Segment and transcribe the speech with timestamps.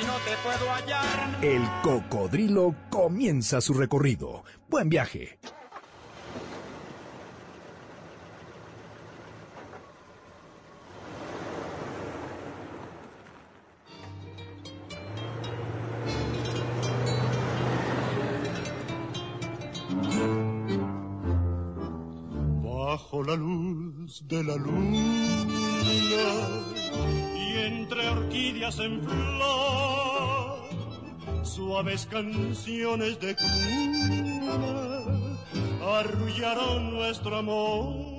[0.00, 1.38] y no te puedo hallar.
[1.42, 4.44] El Cocodrilo comienza su recorrido.
[4.68, 5.38] Buen viaje.
[22.62, 25.34] Bajo la luz de la luna
[27.64, 30.68] entre orquídeas en flor,
[31.42, 34.94] suaves canciones de cuna
[35.98, 38.14] arrullaron nuestro amor.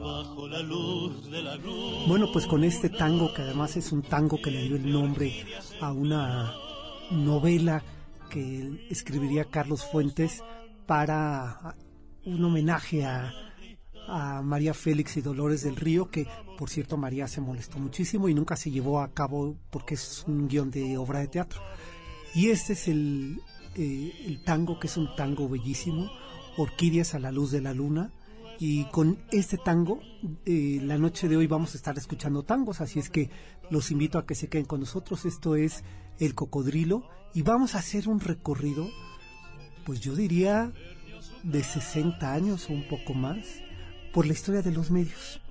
[0.00, 2.06] Bajo la luz de la luna.
[2.06, 5.44] Bueno, pues con este tango, que además es un tango que le dio el nombre
[5.80, 6.54] a una
[7.10, 7.82] novela
[8.30, 10.42] que escribiría Carlos Fuentes
[10.86, 11.76] para
[12.24, 13.32] un homenaje a,
[14.08, 16.26] a María Félix y Dolores del Río, que
[16.58, 20.48] por cierto María se molestó muchísimo y nunca se llevó a cabo porque es un
[20.48, 21.60] guion de obra de teatro.
[22.34, 23.40] Y este es el,
[23.76, 26.10] eh, tango, que es un tango bellísimo,
[26.58, 28.12] Orquídeas a la luz de la luna.
[28.58, 30.00] Y con este tango,
[30.46, 33.30] eh, la noche de hoy vamos a estar escuchando tangos, así es que
[33.68, 35.26] los invito a que se queden con nosotros.
[35.26, 35.84] Esto es
[36.18, 38.88] El Cocodrilo y vamos a hacer un recorrido,
[39.84, 40.72] pues yo diría
[41.42, 43.62] de 60 años o un poco más,
[44.16, 45.42] por la historia de los medios,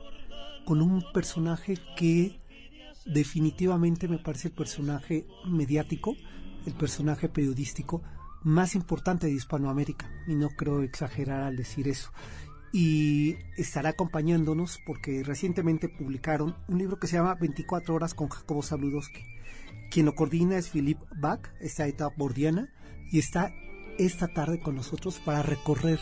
[0.65, 2.41] con un personaje que
[3.05, 6.15] definitivamente me parece el personaje mediático,
[6.65, 8.01] el personaje periodístico
[8.41, 12.09] más importante de Hispanoamérica, y no creo exagerar al decir eso.
[12.73, 18.63] Y estará acompañándonos porque recientemente publicaron un libro que se llama 24 horas con Jacobo
[18.63, 19.21] Zabludowski.
[19.91, 22.73] Quien lo coordina es Philip Bach, esta etapa bordiana,
[23.11, 23.53] y está
[23.99, 25.99] esta tarde con nosotros para recorrer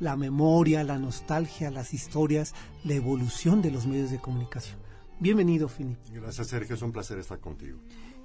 [0.00, 4.78] la memoria, la nostalgia, las historias, la evolución de los medios de comunicación.
[5.20, 5.98] Bienvenido, Philip.
[6.12, 6.74] Gracias, Sergio.
[6.74, 7.78] Es un placer estar contigo.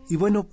[0.10, 0.48] Y bueno,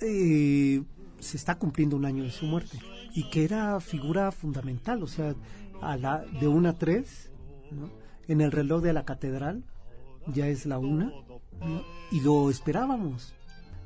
[0.00, 0.82] eh,
[1.20, 2.78] se está cumpliendo un año de su muerte
[3.14, 5.34] y que era figura fundamental, o sea,
[5.80, 7.30] a la de una a tres,
[7.70, 7.90] ¿no?
[8.28, 9.64] en el reloj de la catedral
[10.26, 11.06] ya es la una
[11.60, 11.82] ¿no?
[12.10, 13.34] y lo esperábamos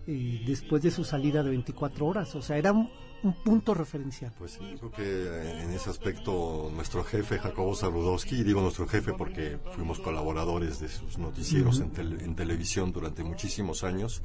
[0.07, 2.75] eh, después de su salida de 24 horas, o sea, era
[3.23, 4.33] un, un punto referencial.
[4.39, 8.87] Pues sí, creo que eh, en ese aspecto nuestro jefe Jacobo Zabludowski, y digo nuestro
[8.87, 14.23] jefe porque fuimos colaboradores de sus noticieros en, tele- en televisión durante muchísimos años,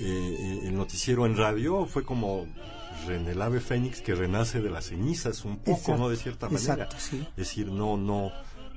[0.00, 2.46] eh, el noticiero en radio fue como
[3.08, 6.08] el ave fénix que renace de las cenizas un poco, Exacto, ¿no?
[6.08, 6.74] De cierta manera.
[6.74, 7.20] exacto, sí.
[7.30, 8.30] Es decir, no, no,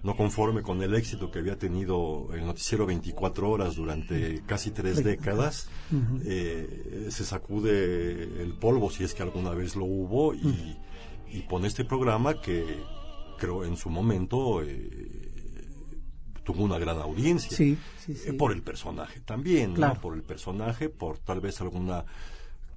[0.04, 5.04] no conforme con el éxito que había tenido el noticiero 24 horas durante casi tres
[5.04, 5.70] décadas,
[6.24, 10.78] eh, se sacude el polvo si es que alguna vez lo hubo y,
[11.32, 12.64] y pone este programa que
[13.38, 15.32] creo en su momento eh,
[16.44, 17.56] tuvo una gran audiencia.
[17.58, 18.30] Sí, sí, sí.
[18.30, 19.96] Eh, por el personaje también, Claro.
[19.96, 20.02] ¿no?
[20.02, 22.06] Por el personaje, por tal vez alguna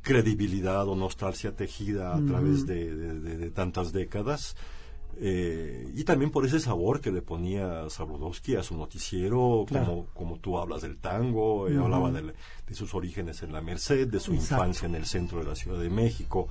[0.02, 4.56] credibilidad o nostalgia tejida a través de, de- de- de tantas décadas.
[5.22, 9.86] Eh, y también por ese sabor que le ponía Zabludowski a su noticiero, Claro.
[9.86, 12.32] como, como tú hablas del tango, eh, hablaba de
[12.74, 14.54] sus orígenes en la Merced, de su Exacto.
[14.64, 16.48] infancia en el centro de la Ciudad de México,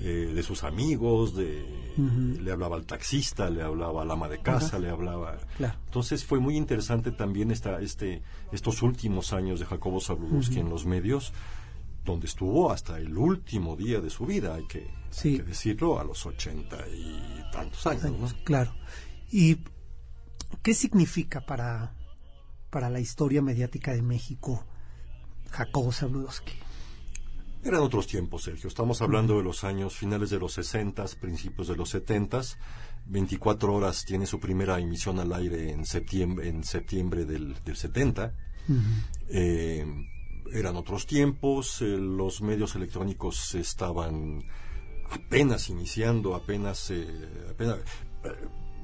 [0.00, 1.64] eh, de sus amigos, de,
[1.96, 5.38] le hablaba al taxista, le hablaba al ama de casa, le hablaba...
[5.56, 5.74] Claro.
[5.86, 8.20] Entonces fue muy interesante también esta, este,
[8.52, 11.32] estos últimos años de Jacobo Zabludowski en los medios,
[12.04, 15.36] donde estuvo hasta el último día de su vida, hay que, hay Sí.
[15.36, 18.04] que decirlo, a los ochenta y tantos años.
[18.18, 18.28] ¿no?
[18.44, 18.74] claro.
[19.30, 19.58] ¿Y
[20.62, 21.94] qué significa para,
[22.70, 24.64] para la historia mediática de México
[25.50, 26.52] Jacobo Zabludowski?
[27.64, 28.66] Eran otros tiempos, Sergio.
[28.68, 32.40] Estamos hablando de los años finales de los 60, principios de los 70.
[33.06, 38.34] 24 horas tiene su primera emisión al aire en septiembre, en septiembre del, del 70.
[39.28, 39.86] Eh,
[40.52, 44.44] eran otros tiempos, eh, los medios electrónicos estaban
[45.10, 47.06] apenas iniciando, apenas, eh,
[47.50, 47.78] apenas
[48.24, 48.30] eh,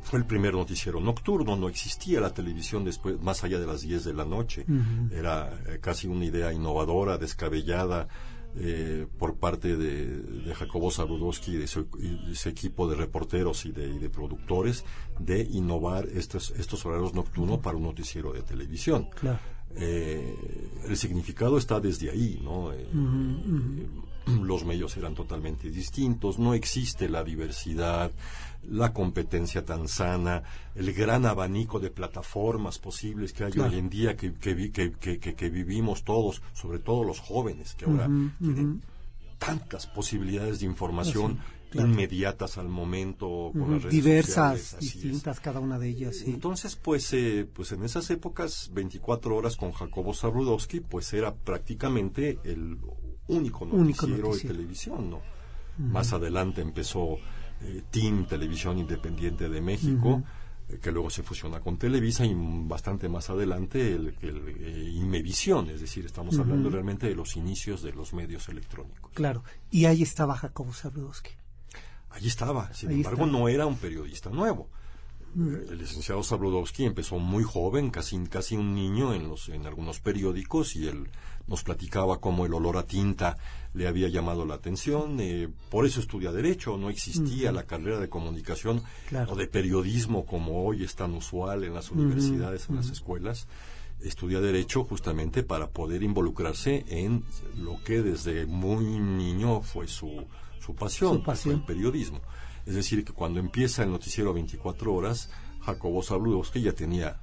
[0.03, 4.05] fue el primer noticiero nocturno, no existía la televisión después, más allá de las 10
[4.05, 4.65] de la noche.
[5.13, 8.09] Era eh, casi una idea innovadora, descabellada,
[8.57, 12.97] eh, por parte de, de Jacobo Zarudowski y de su, y de su equipo de
[12.97, 14.85] reporteros y de, y de productores
[15.19, 19.11] de innovar estos, estos horarios nocturnos para un noticiero de televisión.
[19.15, 19.39] Claro.
[19.77, 20.35] Eh,
[20.87, 22.73] el significado está desde ahí, ¿no?
[22.73, 22.87] Eh,
[24.43, 28.11] los medios eran totalmente distintos, no existe la diversidad,
[28.69, 30.43] la competencia tan sana,
[30.75, 35.51] el gran abanico de plataformas posibles que hay hoy en día que, que, que, que,
[35.51, 38.83] vivimos todos, sobre todo los jóvenes, que ahora tienen
[39.39, 41.39] tantas posibilidades de información
[41.75, 47.49] inmediatas al momento con las redes diversas distintas cada una de ellas entonces pues eh,
[47.53, 52.79] pues en esas épocas 24 horas con Jacobo Zabludowski pues era prácticamente el
[53.27, 55.21] único noticiero, de televisión no
[55.79, 57.19] más adelante empezó
[57.61, 60.23] eh, Team Televisión Independiente de México
[60.69, 65.81] eh, que luego se fusiona con Televisa y bastante más adelante el, el, Inmevisión, es
[65.81, 69.13] decir, estamos hablando realmente de los inicios de los medios electrónicos.
[69.15, 71.31] Claro, y ahí estaba Jacobo Zabludowski.
[72.11, 74.69] Allí estaba, sin embargo no era un periodista nuevo.
[75.35, 75.55] Mm.
[75.71, 80.75] El licenciado Sabludowski empezó muy joven, casi, casi un niño en, los, en algunos periódicos
[80.75, 81.09] y él
[81.47, 83.37] nos platicaba cómo el olor a tinta
[83.75, 85.19] le había llamado la atención.
[85.21, 88.83] Eh, por eso estudia Derecho, no existía la carrera de comunicación
[89.29, 93.47] o de periodismo como hoy es tan usual en las universidades, en las escuelas.
[94.01, 97.25] Estudia Derecho justamente para poder involucrarse en
[97.57, 100.25] lo que desde muy niño fue su,
[100.69, 102.21] su pasión, el periodismo.
[102.67, 105.31] Es decir, que cuando empieza el noticiero 24 horas,
[105.61, 107.21] Jacobo Zabludowski ya tenía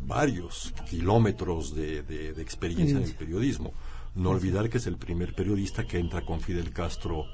[0.00, 3.72] varios kilómetros de, experiencia en el periodismo.
[4.14, 7.26] No olvidar que es el primer periodista que entra con Fidel Castro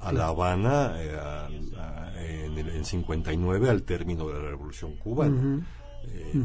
[0.00, 5.66] a La Habana eh, en, el, 59 al término de la Revolución Cubana.
[6.04, 6.42] Eh,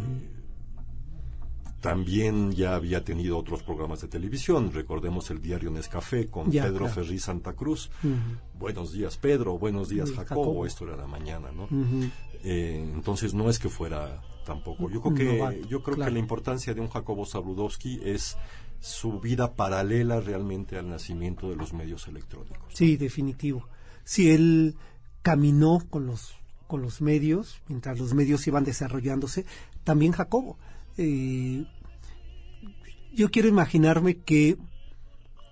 [1.84, 4.72] también ya había tenido otros programas de televisión.
[4.72, 7.92] Recordemos el diario Nescafé con Pedro Ferri Santa Cruz.
[8.58, 9.60] Buenos días, Pedro.
[9.60, 10.66] Buenos días, Jacobo.
[10.66, 11.68] Esto era la mañana, ¿no?
[12.42, 14.90] Eh, entonces no es que fuera tampoco.
[14.90, 18.38] Yo creo que, yo creo que la importancia de un Jacobo Zabludowski es
[18.80, 22.74] su vida paralela realmente al nacimiento de los medios electrónicos.
[22.74, 23.68] Sí, definitivo.
[24.06, 24.78] Si él
[25.22, 26.34] caminó con los
[26.66, 29.46] con los medios, mientras los medios iban desarrollándose,
[29.84, 30.58] también Jacobo
[30.98, 31.66] eh,
[33.14, 34.58] yo quiero imaginarme que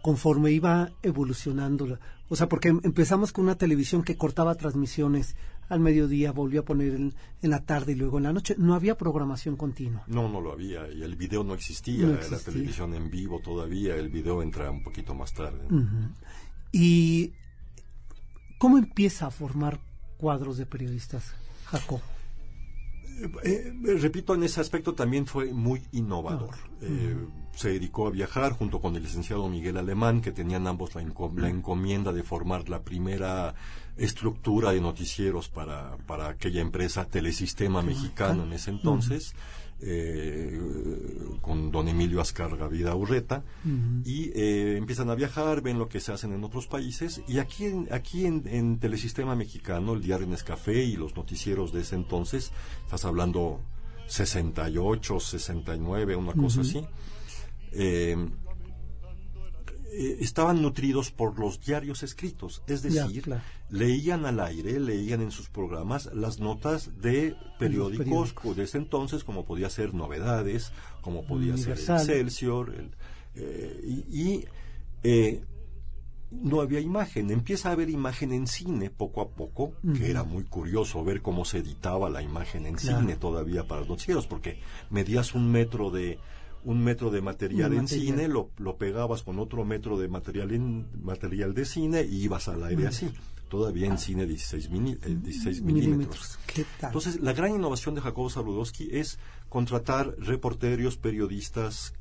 [0.02, 5.36] conforme iba evolucionando, o sea, porque empezamos con una televisión que cortaba transmisiones
[5.70, 8.98] al mediodía, volvió a poner en, la tarde y luego en la noche, no había
[8.98, 10.04] programación continua.
[10.08, 14.10] No, no lo había, y el video no existía, la televisión en vivo todavía, el
[14.10, 15.66] video entra un poquito más tarde.
[16.72, 17.34] ¿Y
[18.58, 19.80] cómo empieza a formar
[20.18, 21.34] cuadros de periodistas,
[21.66, 22.02] Jacob?
[23.22, 26.56] Eh, eh, repito, en ese aspecto también fue muy innovador.
[26.56, 27.16] Ah, eh,
[27.56, 31.02] se dedicó a viajar junto con el licenciado Miguel Alemán, que tenían ambos la,
[31.50, 33.54] encomienda de formar la primera
[33.98, 39.36] estructura de noticieros para, para aquella empresa, Telesistema Mexicano en ese entonces
[39.84, 40.60] eh,
[41.42, 43.44] con don Emilio Ascarga Vida Urreta
[44.06, 47.66] y eh, empiezan a viajar, ven lo que se hacen en otros países y aquí
[47.66, 52.52] en, aquí en, Telesistema Mexicano, el diario Nescafé y los noticieros de ese entonces,
[52.84, 53.60] estás hablando
[54.08, 56.86] 68, 69, una cosa así,
[57.72, 58.16] eh,
[59.94, 63.26] eh, estaban nutridos por los diarios escritos, es decir,
[63.70, 69.44] leían al aire, leían en sus programas las notas de periódicos, de ese entonces, como
[69.44, 70.72] podía ser Novedades,
[71.02, 72.74] como podía ser Excelsior,
[73.36, 74.46] eh, y,
[75.04, 75.44] eh,
[76.32, 77.30] no había imagen.
[77.30, 81.44] Empieza a haber imagen en cine poco a poco, que era muy curioso ver cómo
[81.44, 86.18] se editaba la imagen en cine todavía para los noticieros, porque medías un metro de
[86.64, 90.88] un metro de material en cine, lo, lo, pegabas con otro metro de material en
[91.04, 93.10] material de cine y ibas al aire así.
[93.50, 96.40] Todavía en cine 16, mini, 16 eh, milímetros.
[96.82, 101.94] Entonces, la gran innovación de Jacobo Saludowski es contratar reporteros, periodistas,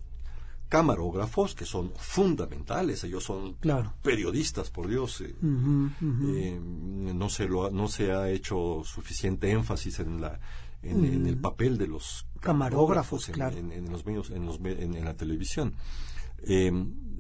[0.69, 3.03] camarógrafos, que son fundamentales.
[3.03, 3.57] Ellos son
[4.03, 5.21] periodistas, por Dios.
[5.23, 10.39] Eh, eh, no, se lo, no se ha hecho suficiente énfasis en la
[10.83, 13.39] en, el papel de los camarógrafos, en,
[13.91, 15.75] los medios, en, los, en, la televisión.
[16.43, 16.73] Eh,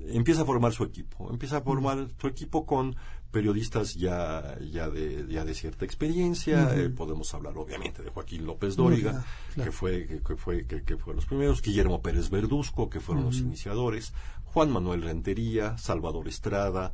[0.06, 2.96] empieza a formar su equipo, empieza a formar su equipo con
[3.30, 6.74] periodistas ya, ya, de, ya de cierta experiencia.
[6.76, 9.24] Eh, podemos hablar, obviamente, de Joaquín López Dóriga,
[9.54, 14.12] que fue, que, fue, que, fue los primeros, Guillermo Pérez Verduzco, que fueron los iniciadores,
[14.44, 16.92] Juan Manuel Rentería, Salvador Estrada,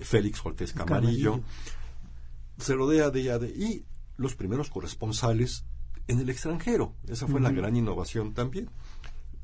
[0.00, 1.40] Félix Cortés Camarillo.
[2.58, 3.84] Se rodea de ella de, y
[4.16, 5.64] los primeros corresponsales
[6.08, 6.94] en el extranjero.
[7.06, 8.68] Esa fue la gran innovación también.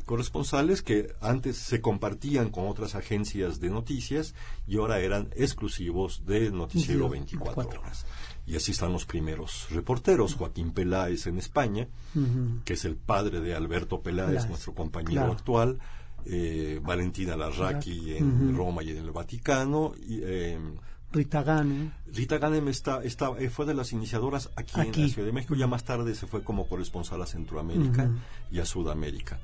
[0.05, 4.35] corresponsales que antes se compartían con otras agencias de noticias
[4.67, 8.05] y ahora eran exclusivos de Noticiero 24 horas.
[8.47, 11.89] Y así están los primeros reporteros, Joaquín Peláez en España,
[12.67, 15.79] que es el padre de Alberto Peláez, nuestro compañero actual,
[16.27, 20.59] eh, Valentina Larraqui en Roma y en el Vaticano, y, eh,
[21.15, 21.93] Rita Ganem.
[22.13, 25.55] Rita Ganem está, está, eh, fue de las iniciadoras aquí, en la Ciudad de México.
[25.55, 28.11] Ya más tarde se fue como corresponsal a Centroamérica
[28.51, 29.39] y a Sudamérica.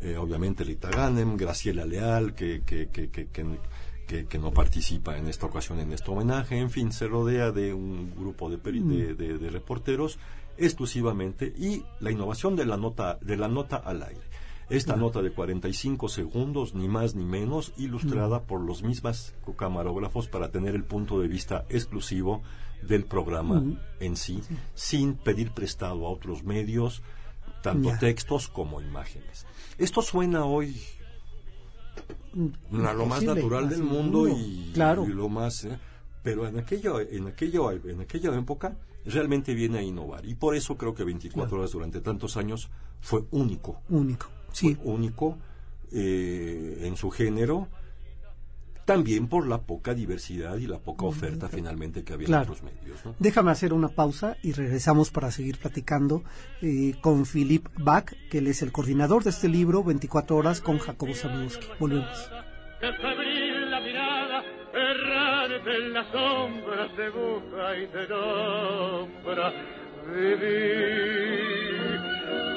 [0.00, 5.46] Eh, obviamente Rita Ganem, Graciela Leal, que, que, que, que, que, no participa en esta
[5.46, 6.58] ocasión en este homenaje.
[6.58, 10.18] En fin, se rodea de un grupo de, de, de, de reporteros
[10.58, 14.33] exclusivamente y la innovación de la nota, de la nota al aire.
[14.70, 20.50] Esta nota de 45 segundos, ni más ni menos, ilustrada por los mismos camarógrafos para
[20.50, 22.42] tener el punto de vista exclusivo
[22.82, 23.62] del programa
[24.00, 24.42] en sí,
[24.74, 27.02] sin pedir prestado a otros medios,
[27.62, 29.46] tanto textos como imágenes.
[29.76, 30.80] Esto suena hoy
[32.86, 35.64] a lo más natural del mundo y, lo más...
[35.64, 35.78] ¿eh?
[36.22, 40.76] pero en aquello, en aquello, en aquella época realmente viene a innovar y por eso
[40.78, 43.82] creo que 24 horas durante tantos años fue único.
[43.90, 44.76] Único sí.
[44.82, 45.38] único
[45.92, 47.68] eh, en su género,
[48.84, 53.00] también por la poca diversidad y la poca oferta finalmente que había en otros medios.
[53.18, 56.22] Déjame hacer una pausa y regresamos para seguir platicando
[56.62, 60.78] eh, con Philip Bach, que él es el coordinador de este libro, 24 horas con
[60.78, 61.66] Jacobo Zabludowski.
[61.78, 62.30] Volvemos.
[62.80, 64.42] la mirada,
[64.74, 69.52] en la sombra, se busca y se nombra,
[70.12, 72.13] vivir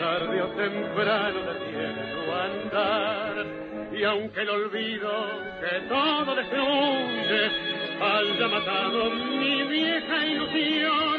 [0.00, 3.46] tarde o temprano detiene su andar.
[3.92, 5.10] Y aunque el olvido
[5.60, 7.50] que todo destruye
[8.00, 11.10] haya matado mi vieja ilusión,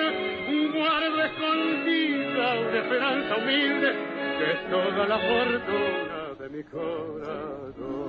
[0.74, 3.94] guardo escondida una esperanza humilde
[4.40, 8.02] que toda la fortuna de mi corazón.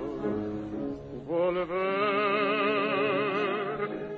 [1.26, 1.78] Volver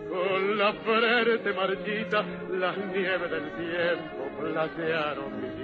[0.09, 5.64] con la frente marchita, las nieves del tiempo platearon mi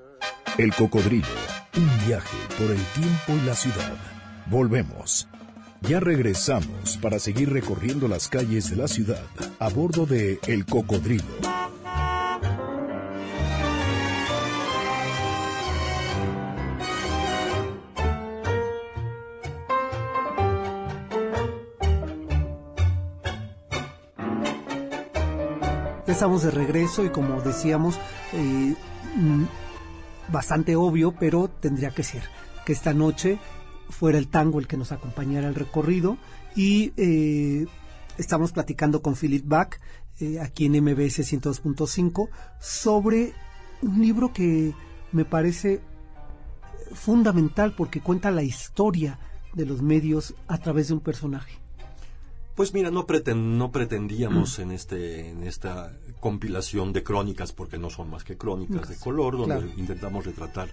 [0.57, 1.27] El cocodrilo,
[1.77, 3.95] un viaje por el tiempo y la ciudad.
[4.47, 5.27] Volvemos.
[5.81, 9.23] Ya regresamos para seguir recorriendo las calles de la ciudad
[9.59, 11.23] a bordo de El Cocodrilo.
[26.07, 27.95] estamos de regreso y como decíamos,
[28.33, 28.75] eh,
[30.31, 32.23] bastante obvio, pero tendría que ser
[32.65, 33.39] que esta noche
[33.89, 36.17] fuera el tango el que nos acompañara al recorrido
[36.55, 37.65] y eh,
[38.17, 39.79] estamos platicando con Philip Bach
[40.19, 43.33] eh, aquí en MBS 102.5 sobre
[43.81, 44.73] un libro que
[45.11, 45.81] me parece
[46.93, 49.19] fundamental porque cuenta la historia
[49.53, 51.61] de los medios a través de un personaje.
[52.55, 58.09] Pues mira, no, no pretendíamos en este en esta compilación de crónicas, porque no son
[58.09, 60.69] más que crónicas de color, donde intentamos retratar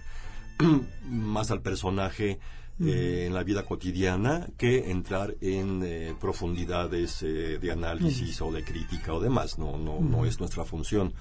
[1.09, 2.39] más al personaje
[2.79, 8.63] eh, en la vida cotidiana que entrar en eh, profundidades eh, de análisis o de
[8.63, 9.59] crítica o demás.
[9.59, 11.13] No, no, no es nuestra función.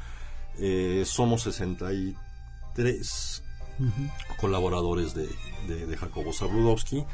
[1.04, 3.42] somos 63
[4.36, 5.28] colaboradores de,
[5.66, 7.04] de, de Jacobo Zabludowski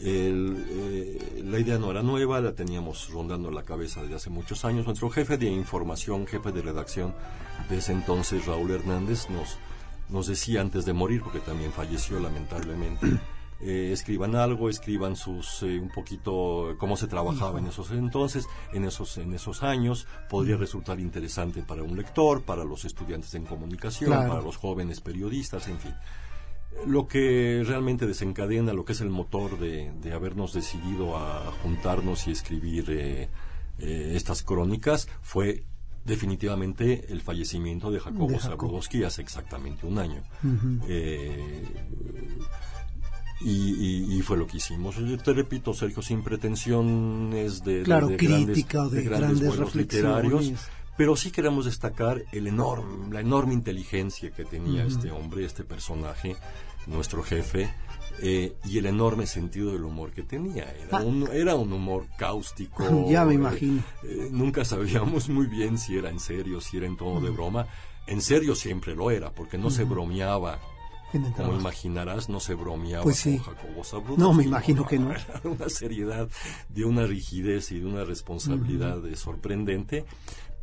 [0.00, 4.64] el, eh, la idea no era nueva, la teníamos rondando la cabeza desde hace muchos
[4.64, 4.86] años.
[4.86, 7.14] Nuestro jefe de información, jefe de redacción
[7.68, 9.58] de ese entonces, Raúl Hernández, nos,
[10.08, 13.06] nos decía antes de morir, porque también falleció lamentablemente,
[13.60, 18.84] eh, escriban algo, escriban sus eh, un poquito cómo se trabajaba en esos entonces, en
[18.84, 24.10] esos en esos años, podría resultar interesante para un lector, para los estudiantes en comunicación,
[24.10, 25.94] para los jóvenes periodistas, en fin.
[26.86, 32.26] Lo que realmente desencadena, lo que es el motor de, de habernos decidido a juntarnos
[32.28, 33.28] y escribir eh,
[33.78, 35.64] eh, estas crónicas fue
[36.04, 38.80] definitivamente el fallecimiento de Jacobo De Jacobo.
[39.06, 40.22] Hace exactamente un año.
[40.86, 41.64] Eh,
[43.40, 44.96] y, y- y fue lo que hicimos.
[44.96, 50.24] Yo te repito, Sergio, sin pretensiones de, Claro, de crítica o de grandes vuelos reflexiones.
[50.24, 50.60] literarios,
[50.96, 56.36] pero sí queremos destacar el enorme, la enorme inteligencia que tenía este hombre, este personaje,
[56.86, 57.72] nuestro jefe,
[58.20, 60.64] eh, y el enorme sentido del humor que tenía.
[60.72, 61.02] Era, Ah.
[61.02, 62.84] un, era un humor cáustico.
[63.10, 63.82] Ya me eh, imagino.
[64.04, 67.66] eh, nunca sabíamos muy bien si era en serio, si era en tono de broma.
[68.06, 70.60] En serio siempre lo era, porque no se bromeaba
[71.36, 73.38] como imaginarás, no se bromeaba Pues sí.
[73.38, 74.20] con Jacobo Zabludowski.
[74.20, 75.12] No, me imagino que no.
[75.12, 76.28] Era una seriedad,
[76.68, 80.04] de una rigidez y de una responsabilidad eh, sorprendente.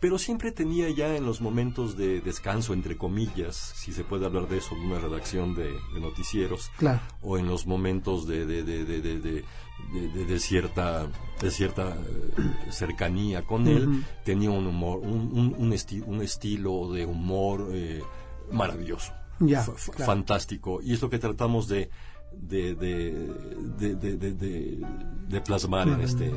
[0.02, 4.48] Pero siempre tenía ya en los momentos de descanso, entre comillas, si se puede hablar
[4.50, 7.00] de eso, de una redacción de, de noticieros, Claro.
[7.22, 9.44] o en los momentos de, de,
[10.40, 11.08] cierta,
[11.40, 16.92] de cierta eh, cercanía con él, tenía un humor, un, un, un esti- un estilo
[16.92, 18.02] de humor eh,
[18.52, 19.78] maravilloso, Ya, claro.
[20.06, 20.82] fantástico.
[20.82, 21.90] Y es lo que tratamos de,
[22.34, 23.28] de, de,
[25.42, 26.32] plasmar en este,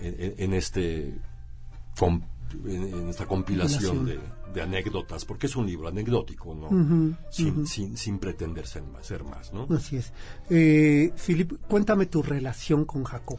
[0.00, 1.18] en, este
[2.66, 4.20] en, en esta compilación de,
[4.52, 6.68] de anécdotas, porque es un libro anecdótico, ¿no?
[7.30, 7.66] Sin, ujú.
[7.66, 9.66] sin, sin pretender ser más, ser más, ¿no?
[9.74, 10.12] Así es.
[10.50, 13.38] Eh, Filip, cuéntame tu relación con Jacob.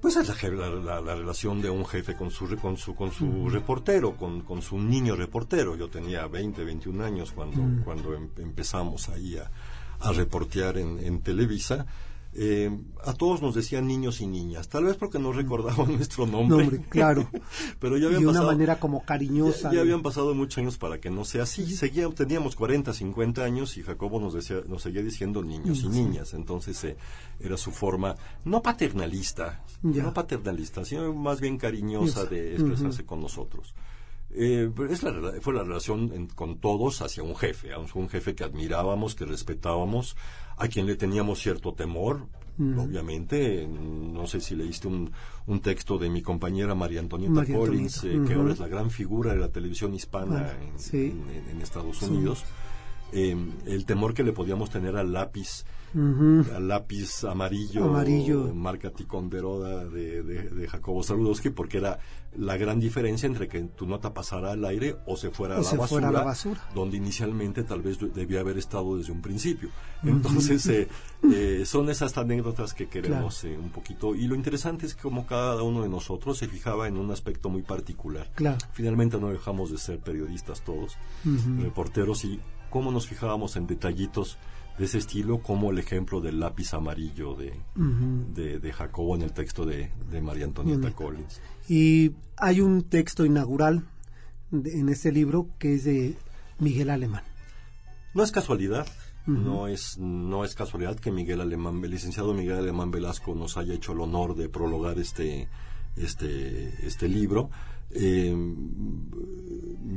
[0.00, 3.10] Pues es la, la- la- la relación de un jefe con su, con su, con
[3.10, 5.74] su reportero, con, con su niño reportero.
[5.76, 9.50] Yo tenía 20, 21 años cuando, cuando em- empezamos ahí a,
[10.00, 11.84] a reportear en, en Televisa.
[12.40, 12.70] Eh,
[13.04, 16.58] a todos nos decían niños y niñas, tal vez porque no recordaban nuestro nombre.
[16.58, 17.28] Nombre, claro.
[17.80, 19.70] Pero ya de habían una pasado, manera como cariñosa.
[19.70, 21.66] ya, ya habían pasado muchos años para que no sea así.
[21.74, 26.32] Seguía, teníamos 40, 50 años y Jacobo nos, decía, nos seguía diciendo niños y niñas.
[26.34, 26.96] Entonces eh,
[27.40, 28.14] era su forma,
[28.44, 30.04] no paternalista, Ya.
[30.04, 33.74] no paternalista, sino más bien cariñosa de expresarse con nosotros.
[34.30, 38.44] Eh, es la, fue la relación en- con todos hacia un jefe, un jefe que
[38.44, 40.16] admirábamos, que respetábamos,
[40.58, 42.26] a quien le teníamos cierto temor,
[42.76, 43.66] obviamente.
[43.68, 45.10] No sé si leíste un,
[45.46, 48.68] un texto de mi compañera María Antonieta María Collins, Antonieta, eh, que ahora es la
[48.68, 51.14] gran figura de la televisión hispana Ah, en, sí.
[51.30, 52.44] en- en Estados Unidos.
[53.12, 53.36] Eh,
[53.66, 58.54] el temor que le podíamos tener al lápiz, al lápiz amarillo, Amarillo.
[58.54, 61.98] marca Ticonderoda de, de, de Jacobo Saludowski, porque era
[62.36, 65.62] la gran diferencia entre que tu nota pasara al aire o se fuera, O a,
[65.62, 66.60] la se basura, fuera a la basura.
[66.74, 69.70] donde inicialmente tal vez debía haber estado desde un principio.
[70.04, 70.88] Entonces, eh,
[71.32, 74.14] eh, son esas anécdotas que queremos eh, un poquito.
[74.14, 77.48] Y lo interesante es que como cada uno de nosotros se fijaba en un aspecto
[77.48, 78.30] muy particular.
[78.34, 78.58] Claro.
[78.72, 82.38] Finalmente no dejamos de ser periodistas todos, reporteros, y
[82.70, 84.38] cómo nos fijábamos en detallitos
[84.78, 87.52] de ese estilo, como el ejemplo del lápiz amarillo de,
[88.34, 90.92] de, de Jacobo en el texto de, de María Antonieta.
[90.92, 91.40] Collins.
[91.68, 93.84] Y hay un texto inaugural
[94.52, 96.16] de- en este libro que es de
[96.60, 97.24] Miguel Alemán.
[98.14, 98.86] No es casualidad,
[99.26, 103.74] no es no es casualidad que Miguel Alemán, el licenciado Miguel Alemán Velasco nos haya
[103.74, 105.48] hecho el honor de prologar este
[105.96, 107.50] este este libro.
[107.90, 108.34] Eh,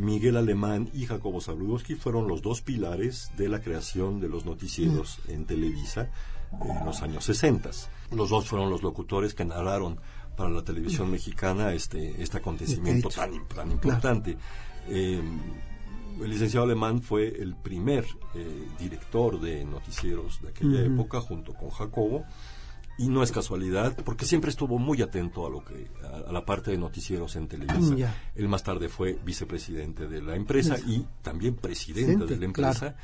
[0.01, 5.19] Miguel Alemán y Jacobo Zabludowski fueron los dos pilares de la creación de los noticieros
[5.27, 6.09] en Televisa
[6.63, 7.69] en los años 60.
[8.11, 9.99] Los dos fueron los locutores que narraron
[10.35, 14.37] para la televisión mexicana este este acontecimiento tan, tan importante.
[14.87, 15.21] Eh,
[16.21, 21.69] el licenciado Alemán fue el primer eh, director de noticieros de aquella época junto con
[21.69, 22.25] Jacobo
[23.01, 26.45] y no es casualidad porque siempre estuvo muy atento a lo que a, a la
[26.45, 27.95] parte de noticieros en Televisa.
[27.95, 28.15] Ya.
[28.35, 32.95] Él más tarde fue vicepresidente de la empresa y también presidente de la empresa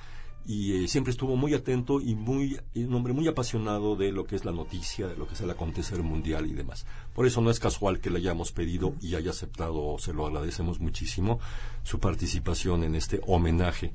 [0.46, 4.38] y eh, siempre estuvo muy atento y muy un hombre muy apasionado de lo que
[4.38, 6.86] es la noticia, de lo que es el acontecer mundial y demás.
[7.14, 10.80] Por eso no es casual que le hayamos pedido y haya aceptado, se lo agradecemos
[10.80, 11.40] muchísimo,
[11.84, 13.94] su participación en este homenaje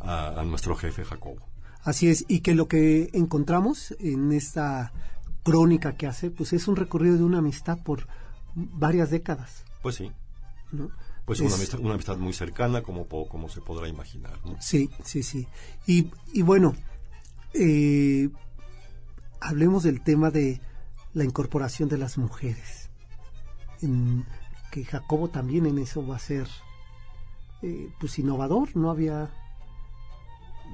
[0.00, 1.50] a, a nuestro jefe Jacobo.
[1.82, 4.92] Así es, y que lo que encontramos en esta
[5.42, 8.06] crónica que hace, pues es un recorrido de una amistad por
[8.54, 9.64] varias décadas.
[9.82, 10.12] Pues sí,
[10.72, 10.90] ¿no?
[11.24, 14.38] pues Es- una, amistad, una amistad muy cercana como, como se podrá imaginar.
[14.44, 14.56] ¿no?
[14.60, 15.46] Sí, sí, sí.
[15.86, 16.74] Y, y bueno,
[17.54, 18.28] eh,
[19.40, 20.60] hablemos del tema de
[21.14, 22.90] la incorporación de las mujeres.
[23.82, 24.24] En-
[24.70, 26.46] que Jacobo también en eso va a ser
[27.62, 29.30] eh, pues innovador, no había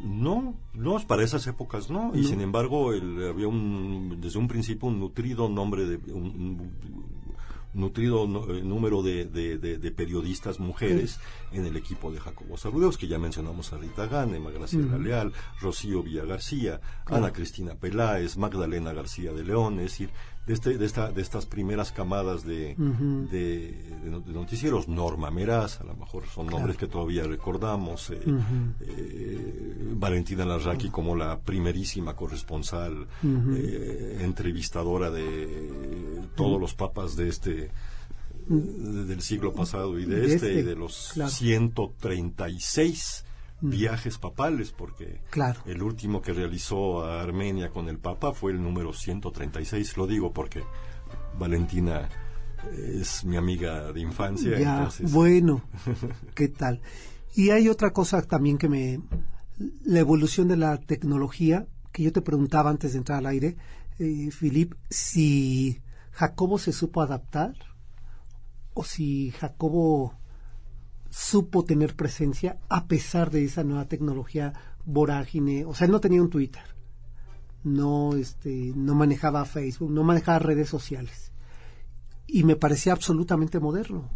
[0.04, 2.12] No, no, para esas épocas no.
[2.14, 2.28] Y No.
[2.28, 7.06] sin embargo, el- había un, desde un principio un nutrido nombre de un, un-
[7.74, 11.20] nutrido eh, número de, de, periodistas mujeres
[11.52, 16.02] en el equipo de Jacobo Saludeos, que ya mencionamos a Rita Gane, Graciela Leal, Rocío
[16.02, 20.08] Villa García, Ana Cristina Peláez, Magdalena García de León, es decir,
[20.46, 22.76] de, este, de, esta, de estas primeras camadas de,
[23.30, 28.20] de, noticieros, Norma Meraz, a lo mejor son nombres que todavía recordamos, eh,
[28.80, 29.45] eh,
[29.98, 37.70] Valentina Larraqui como la primerísima corresponsal, eh, entrevistadora de todos los papas de este
[38.48, 43.24] del siglo pasado y de, este, y este, de los 136
[43.60, 45.20] viajes papales, porque
[45.64, 50.32] el último que realizó a Armenia con el Papa fue el número 136, lo digo
[50.32, 50.62] porque
[51.38, 52.08] Valentina
[52.72, 54.58] es mi amiga de infancia.
[54.58, 55.62] Ya, bueno,
[56.34, 56.80] ¿qué tal?
[57.34, 59.00] Y hay otra cosa también que me...
[59.58, 63.56] La evolución de la tecnología, que yo te preguntaba antes de entrar al aire,
[63.98, 65.80] eh, Filip, si
[66.12, 67.54] Jacobo se supo adaptar
[68.74, 70.14] o si Jacobo
[71.10, 74.52] supo tener presencia a pesar de esa nueva tecnología
[74.84, 75.64] vorágine.
[75.64, 76.62] O sea, él no tenía un Twitter,
[77.64, 81.32] no, este, no manejaba Facebook, no manejaba redes sociales.
[82.26, 84.10] Y me parecía absolutamente moderno.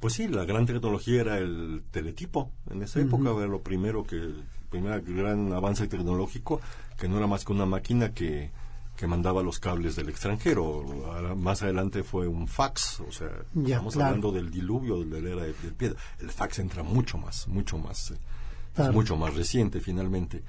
[0.00, 2.50] Pues sí, la gran tecnología era el teletipo.
[2.70, 4.32] En esa época era lo primero que,
[4.72, 6.60] primer gran avance tecnológico,
[6.98, 8.50] que no era más que una máquina que
[8.96, 10.84] que mandaba los cables del extranjero.
[11.36, 15.52] Más adelante fue un fax, o sea, estamos hablando del diluvio de la era de,
[15.52, 15.98] piedra.
[16.20, 18.18] El fax entra mucho más, mucho más, eh,
[18.76, 20.42] es mucho más reciente finalmente.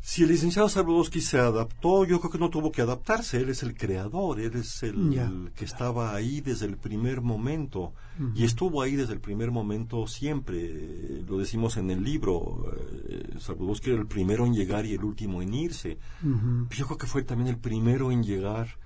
[0.00, 3.38] Si el licenciado Saludowski se adaptó, yo creo que no tuvo que adaptarse.
[3.38, 7.92] Él es el creador, él es el, que estaba ahí desde el primer momento.
[8.34, 11.22] Y estuvo ahí desde el primer momento siempre.
[11.26, 12.72] Lo decimos en el libro.
[13.08, 13.36] Eh,
[13.84, 15.98] era el primero en llegar y el último en irse.
[16.22, 18.78] Yo creo que fue también el primero en llegar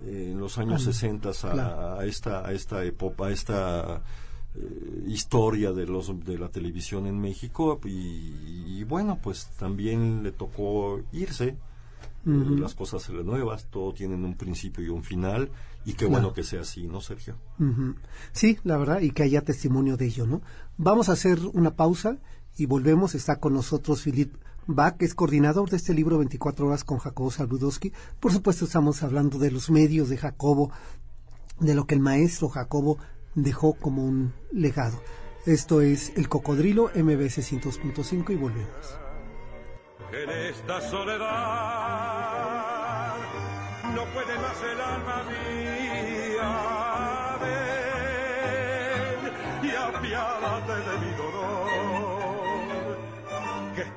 [0.00, 4.02] eh, en los años 60 a, a, esta, a esta época, a esta
[4.54, 11.00] eh, historia de los de la televisión en México y, bueno pues también le tocó
[11.12, 11.56] irse eh,
[12.24, 15.50] las cosas nuevas todo tienen un principio y un final
[15.84, 17.36] y qué bueno que sea así no Sergio
[18.32, 20.42] sí la verdad y que haya testimonio de ello no
[20.76, 22.18] vamos a hacer una pausa
[22.56, 23.14] y volvemos.
[23.14, 24.34] Está con nosotros Filip
[24.66, 27.92] Bach, que es coordinador de este libro 24 horas con Jacobo Saludowski.
[28.20, 30.70] Por supuesto, estamos hablando de los medios de Jacobo,
[31.60, 32.98] de lo que el maestro Jacobo
[33.34, 35.02] dejó como un legado.
[35.46, 38.98] Esto es El Cocodrilo MBS 102.5 y volvemos.
[40.12, 41.22] En esta soledad
[43.94, 45.24] no puede más el alma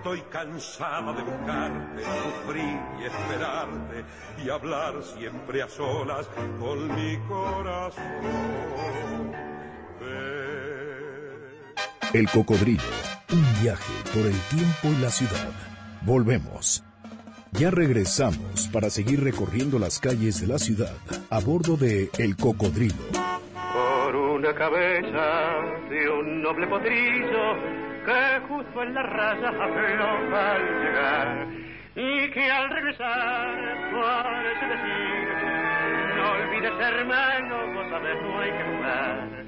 [0.06, 4.06] estoy cansada de buscarte, sufrir y esperarte
[4.46, 6.28] y hablar siempre a solas
[6.60, 8.04] con mi corazón.
[12.14, 12.84] El Cocodrilo,
[13.34, 15.50] un viaje por el tiempo y la ciudad.
[16.04, 16.84] Volvemos.
[17.54, 20.96] Ya regresamos para seguir recorriendo las calles de la ciudad
[21.32, 22.94] a bordo de El Cocodrilo.
[23.74, 27.75] Por una cabeza de un noble potrillo
[28.06, 31.48] que justo en la raya afloja al llegar
[31.96, 35.28] y que al regresar parece decir
[36.16, 39.46] no olvides hermano, vos sabes no hay que jugar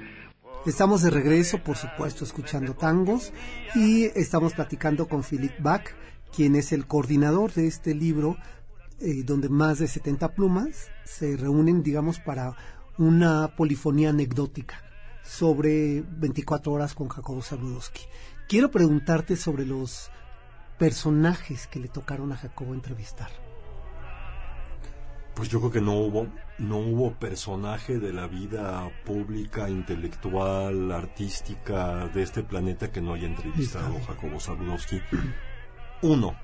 [0.66, 3.32] Estamos de regreso, por supuesto, escuchando tangos
[3.74, 5.94] y estamos platicando con Philip Bach,
[6.34, 8.36] quien es el coordinador de este libro,
[9.00, 12.54] eh, donde más de 70 plumas se reúnen, digamos, para
[12.98, 14.82] una polifonía anecdótica
[15.22, 18.02] sobre 24 horas con Jacobo Saludowski.
[18.48, 20.10] Quiero preguntarte sobre los
[20.78, 23.28] personajes que le tocaron a Jacobo entrevistar.
[25.34, 32.08] Pues yo creo que no hubo, no hubo personaje de la vida pública, intelectual, artística
[32.08, 35.02] de este planeta que no haya entrevistado a Jacobo Zabludowski.
[36.00, 36.34] Uno,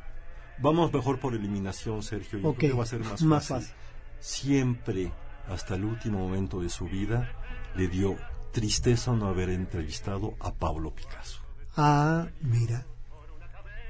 [0.58, 2.38] vamos mejor por eliminación, Sergio.
[2.38, 3.74] Yo creo que va a ser más, fácil.
[4.20, 5.10] Siempre,
[5.48, 7.32] hasta el último momento de su vida,
[7.74, 8.18] le dio
[8.52, 11.43] tristeza no haber entrevistado a Pablo Picasso.
[11.76, 12.84] Ah, mira,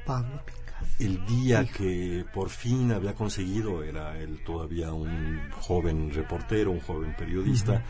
[0.07, 0.65] Pablo Picasso.
[0.99, 7.15] El día que por fin había conseguido, era él todavía un joven reportero, un joven
[7.17, 7.83] periodista,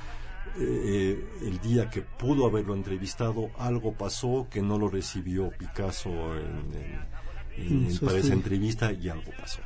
[0.59, 7.99] eh, el día que pudo haberlo entrevistado, algo pasó que no lo recibió Picasso en,
[8.05, 9.61] para esa entrevista y algo pasó.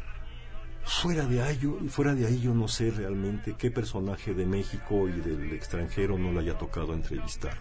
[0.88, 5.12] Fuera de, ahí, fuera de ahí yo no sé realmente qué personaje de México y
[5.20, 7.57] del extranjero no le haya tocado entrevistar.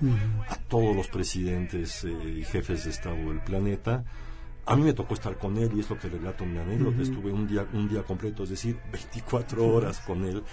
[0.48, 4.06] A todos los presidentes eh, y jefes de Estado del planeta,
[4.68, 7.02] A mí me tocó estar con él y es lo que relato en mi anécdota.
[7.02, 10.44] Estuve un día, un día completo, es decir, 24 horas con él,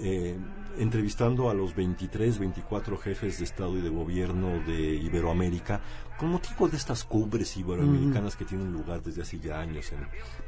[0.00, 0.36] eh,
[0.76, 5.80] entrevistando a los 23, 24 jefes de Estado y de Gobierno de Iberoamérica
[6.18, 9.92] con motivo de estas cumbres iberoamericanas que tienen lugar desde hace ya años.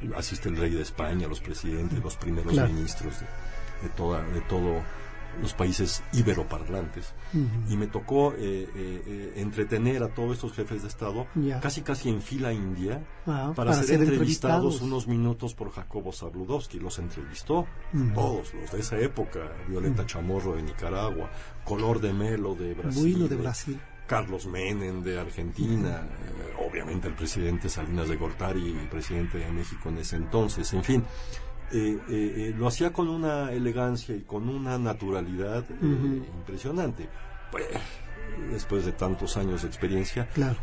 [0.01, 3.27] En, asiste el rey de España, los presidentes, los primeros ministros de,
[3.87, 4.83] de, toda, de todo
[5.41, 7.15] los países iberoparlantes.
[7.69, 11.27] Y me tocó eh, eh, eh, entretener a todos estos jefes de Estado,
[11.61, 14.83] casi casi en fila india, Ah, para, para ser, ser entrevistados entrevistados.
[14.83, 16.79] unos minutos por Jacobo Zabludowski.
[16.81, 17.67] Los entrevistó,
[18.15, 21.31] todos los de esa época, Violeta Chamorro de Nicaragua,
[21.65, 23.13] Color de Melo de Brasil.
[23.13, 23.81] Bueno, de Brasil.
[24.07, 29.99] Carlos Menem de Argentina, eh, obviamente el presidente Salinas de Gortari, presidente de México en
[29.99, 31.05] ese entonces, en fin.
[31.73, 37.09] Eh, eh, eh, lo hacía con una elegancia y con una naturalidad eh, impresionante.
[37.51, 37.67] Pues,
[38.51, 40.57] después de tantos años de experiencia, Claro.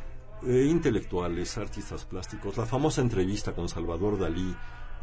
[0.46, 4.56] eh, intelectuales, artistas plásticos, la famosa entrevista con Salvador Dalí,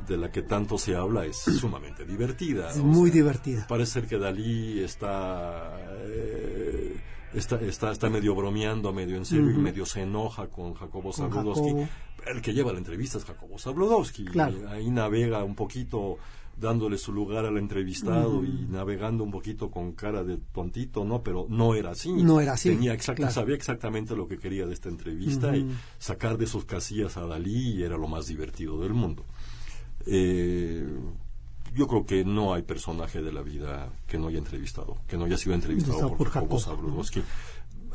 [0.07, 2.71] de la que tanto se habla, es sumamente divertida.
[2.71, 3.66] Es muy sea, divertida.
[3.69, 6.97] Parece ser que Dalí está, eh,
[7.35, 11.12] está, está, está medio bromeando, medio en serio, y medio se enoja con Jacobo.
[11.12, 11.88] Jacobo.
[12.27, 14.25] El que lleva la entrevista es Jacobo Zabludowski.
[14.27, 14.57] Claro.
[14.59, 16.19] Y Ahí navega un poquito
[16.59, 21.23] dándole su lugar al entrevistado y navegando un poquito con cara de tontito, ¿no?
[21.23, 22.11] Pero no era así.
[22.12, 23.33] No era así, Tenía exacta- claro.
[23.35, 27.83] Sabía exactamente lo que quería de esta entrevista y sacar de sus casillas a Dalí
[27.83, 29.25] era lo más divertido del mundo.
[30.07, 30.87] Eh,
[31.75, 35.27] yo creo que no hay personaje de la vida que no haya entrevistado, que no
[35.27, 36.77] haya sido entrevistado por, por Jacobo Jacobo.
[36.77, 37.23] Zabludowski.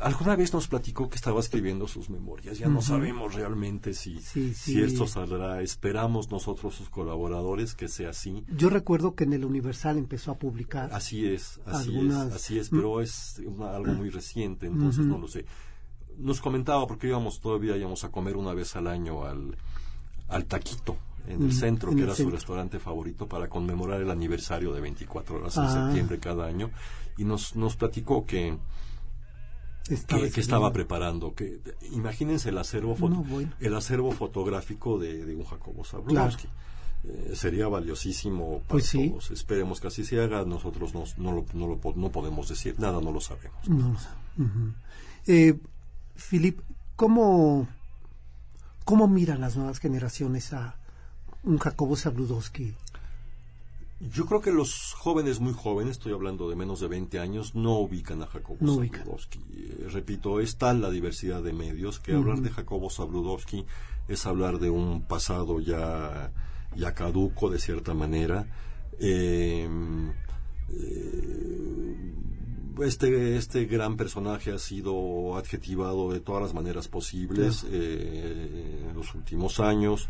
[0.02, 2.58] Alguna vez nos platicó que estaba escribiendo sus memorias.
[2.58, 5.62] Ya no sabemos realmente si, Sí, si esto saldrá.
[5.62, 8.44] Esperamos nosotros, sus colaboradores, que sea así.
[8.56, 10.90] Yo recuerdo que en el Universal empezó a publicar.
[10.92, 15.18] Así es, así Algunas- es, así es, pero es una- algo muy reciente, entonces no
[15.18, 15.44] lo sé.
[16.18, 19.56] Nos comentaba porque íbamos todavía íbamos a comer una vez al año al,
[20.28, 20.96] al taquito
[21.28, 22.32] en el centro, en que el era centro.
[22.32, 25.86] su restaurante favorito para conmemorar el aniversario de 24 horas en Ah.
[25.86, 26.70] septiembre cada año
[27.16, 28.58] y nos nos platicó que
[29.88, 31.34] que, que estaba preparando.
[31.34, 33.52] Que, imagínense el acervo, foto- No, bueno.
[33.60, 36.48] el acervo fotográfico de, de un Jacobo Zabludowski.
[37.04, 39.10] Eh, sería valiosísimo para Pues sí.
[39.10, 39.30] todos.
[39.32, 40.44] Esperemos que así se haga.
[40.44, 43.68] Nosotros nos- no, lo, no, lo no podemos decir nada, no lo sabemos.
[43.68, 44.44] No lo.
[44.44, 44.72] Ujú.
[45.26, 45.58] Eh,
[46.14, 46.60] Philip,
[46.96, 47.66] ¿cómo,
[48.84, 50.76] ¿cómo miran las nuevas generaciones a
[51.42, 52.74] un Jacobo Zabludowski?
[54.10, 57.78] Yo creo que los jóvenes, muy jóvenes, estoy hablando de menos de 20 años, no
[57.78, 58.74] ubican a Jacobo No.
[58.74, 59.38] Zabludowski.
[59.54, 63.64] Eh, repito, es tal la diversidad de medios que hablar de Jacobo Zabludowski
[64.08, 66.32] es hablar de un pasado ya,
[66.74, 68.46] ya caduco, de cierta manera.
[68.98, 69.68] Eh,
[70.70, 72.12] eh,
[72.80, 79.14] este, este gran personaje ha sido adjetivado de todas las maneras posibles eh, en los
[79.14, 80.08] últimos años.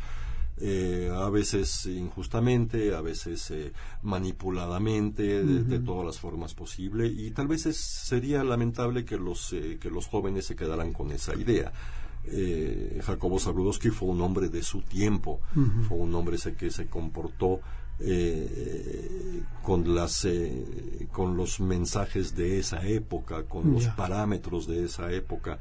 [0.59, 7.31] Eh, a veces injustamente, a veces eh, manipuladamente, de, de todas las formas posibles, y
[7.31, 11.35] tal vez es- sería lamentable que los, eh, que los jóvenes se quedaran con esa
[11.35, 11.73] idea.
[12.25, 15.41] Eh, Jacobo Zabludowski fue un hombre de su tiempo,
[15.88, 17.61] fue un hombre ese que se comportó
[17.99, 25.11] eh, con las eh, con los mensajes de esa época, con los parámetros de esa
[25.12, 25.59] época.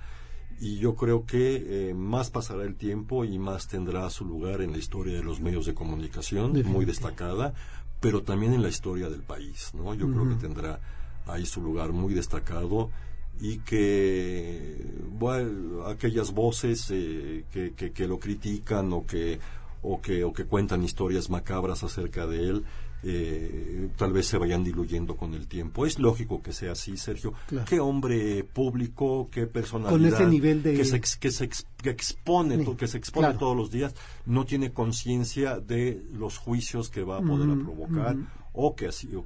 [0.62, 4.72] Y yo creo que eh, más pasará el tiempo y más tendrá su lugar en
[4.72, 7.56] la historia de los medios de comunicación, muy destacada,
[8.00, 9.96] pero también en la historia del país, ¿no?
[9.96, 10.80] Yo creo que tendrá
[11.26, 12.92] ahí su lugar muy destacado
[13.40, 14.78] y que
[15.10, 19.40] bueno, aquellas voces eh, que, que, que lo critican o que
[19.82, 22.66] o que o que cuentan historias macabras acerca de él
[23.04, 25.86] eh, tal vez se vayan diluyendo con el tiempo.
[25.86, 27.34] Es lógico que sea así Sergio.
[27.48, 27.66] Claro.
[27.68, 31.90] qué hombre público qué personalidad ese nivel de- que se ex- que se, ex- que
[31.90, 33.40] expone Sí, que se expone claro.
[33.40, 33.94] todos los días
[34.26, 38.16] no tiene conciencia de los juicios que va a poder a provocar
[38.54, 39.24] o que así o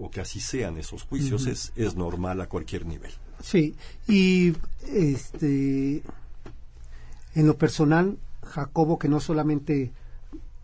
[0.00, 3.12] o que así sean esos juicios es es normal a cualquier nivel.
[3.40, 3.74] Sí,
[4.08, 4.52] y
[4.86, 6.02] este
[7.34, 9.92] en lo personal, Jacobo, que no solamente,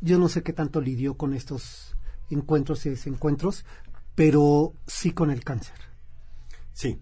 [0.01, 1.90] yo no sé qué tanto lidió con estos
[2.31, 3.65] encuentros y desencuentros,
[4.15, 5.75] pero sí con el cáncer.
[6.73, 6.99] Sí,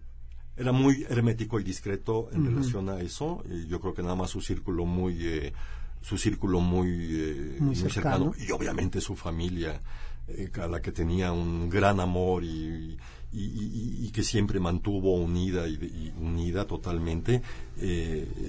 [0.56, 3.42] era muy hermético y discreto en relación a eso.
[3.48, 5.52] Eh, yo creo que nada más su círculo muy, eh,
[6.00, 8.32] su círculo muy, eh, Muy muy cercano.
[8.38, 9.80] y obviamente su familia
[10.28, 12.98] eh, a la que tenía un gran amor y,
[13.32, 17.42] y- y- y que siempre mantuvo unida y, unida totalmente.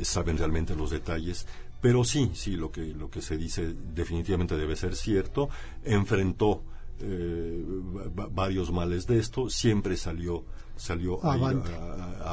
[0.04, 1.46] saben realmente los detalles.
[1.82, 5.50] Pero sí, sí, lo que, lo que se dice definitivamente debe ser cierto.
[5.84, 6.63] Enfrentó
[7.02, 7.63] eh,
[7.96, 10.44] va- va- varios males de esto, siempre salió
[10.76, 11.72] salió Avante.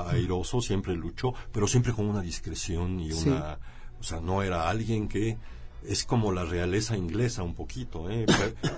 [0.09, 3.29] airoso, siempre luchó, pero siempre con una discreción y Sí.
[3.29, 3.59] una
[4.03, 5.37] sea, no era alguien que
[5.85, 8.25] es como la realeza inglesa un poquito, ¿eh?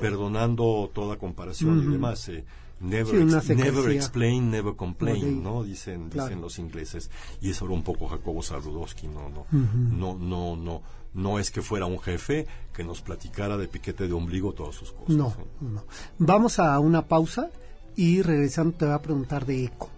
[0.01, 2.29] perdonando toda comparación y demás.
[2.29, 2.45] Eh,
[2.81, 3.15] never,
[3.57, 5.65] never explain, never complain, ¿no?
[5.65, 7.11] Dicen, dicen los ingleses.
[7.41, 10.83] Y eso era un poco Jacobo Saludowski, no, no, no, no, no,
[11.15, 14.93] no es que fuera un jefe que nos platicara de piquete de ombligo todas sus
[14.93, 15.17] cosas.
[15.17, 15.85] No, no.
[16.19, 17.51] Vamos a una pausa
[17.97, 19.91] y regresando te voy a preguntar de eco.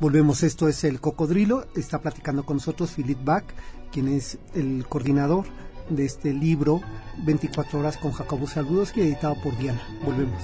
[0.00, 3.44] Volvemos, esto es el cocodrilo, está platicando con nosotros Philip Bach,
[3.92, 5.46] quien es el coordinador
[5.88, 6.80] de este libro
[7.18, 9.82] 24 horas con Jacobo Saludowski editado por Diana.
[10.04, 10.42] Volvemos.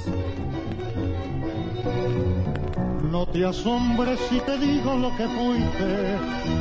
[3.11, 6.17] No te asombres si te digo lo que fuiste,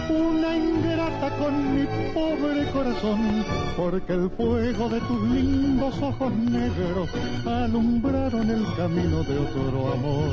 [0.10, 3.46] una ingrata con mi pobre corazón,
[3.78, 7.10] porque el fuego de tus lindos ojos negros
[7.46, 10.30] alumbraron el camino de otro amor,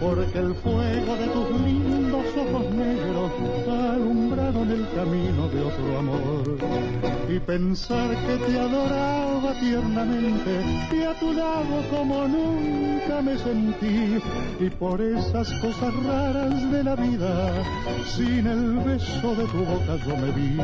[0.00, 3.30] porque el fuego de tus lindos ojos negros
[3.68, 6.56] alumbraron el camino de otro amor.
[7.28, 14.18] Y pensar que te adoraba tiernamente y a tu lado como nunca me sentí,
[14.58, 17.64] y por eso cosas raras de la vida,
[18.14, 20.60] sin el beso de tu boca yo me vi.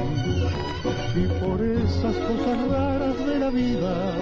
[1.17, 4.15] Y por esas cosas raras de la vida,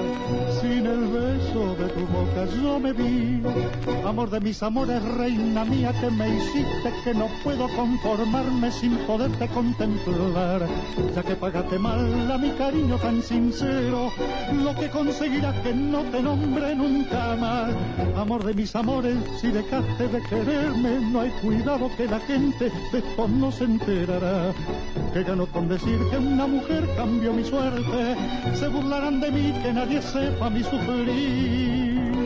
[0.58, 3.42] sin el beso de tu boca yo me vi.
[4.06, 9.48] Amor de mis amores, reina mía, que me hiciste que no puedo conformarme sin poderte
[9.48, 10.66] contemplar.
[11.14, 14.10] Ya que pagaste mal a mi cariño tan sincero,
[14.64, 17.74] lo que conseguirás que no te nombre nunca más.
[18.16, 22.98] Amor de mis amores, si dejaste de que no hay cuidado que la gente de
[22.98, 24.52] esto no se enterará.
[25.12, 28.16] Que gano con decir que una mujer cambió mi suerte,
[28.54, 32.17] se burlarán de mí que nadie sepa mi sufrir.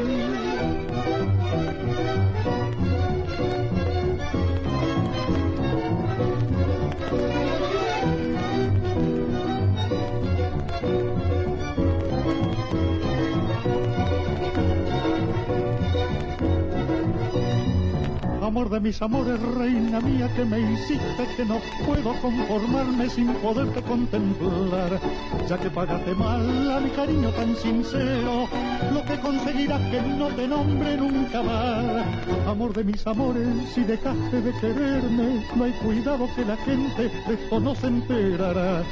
[18.53, 23.81] Amor de mis amores, reina mía, que me hiciste que no puedo conformarme sin poderte
[23.81, 25.01] contemplar,
[25.49, 28.47] ya que pagaste mal a mi cariño tan sincero,
[28.93, 32.05] lo que conseguirás que no te nombre nunca más.
[32.47, 37.35] Amor de mis amores, si dejaste de quererme, no hay cuidado que la gente de
[37.35, 38.83] esto no se enterará.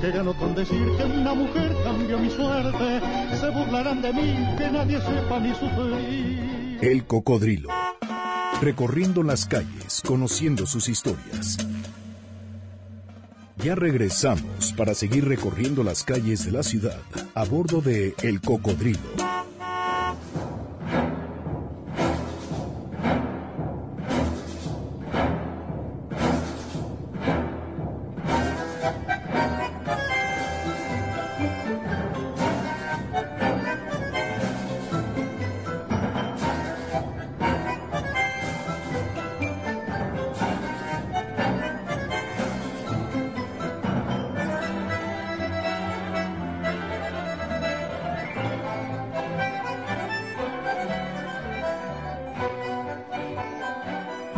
[0.00, 3.00] Que gano con decir que una mujer cambió mi suerte,
[3.40, 6.78] se burlarán de mí, que nadie sepa mi sufrir.
[6.80, 7.70] El cocodrilo
[8.60, 11.56] recorriendo las calles, conociendo sus historias.
[13.58, 17.00] Ya regresamos para seguir recorriendo las calles de la ciudad
[17.34, 19.29] a bordo de El Cocodrilo.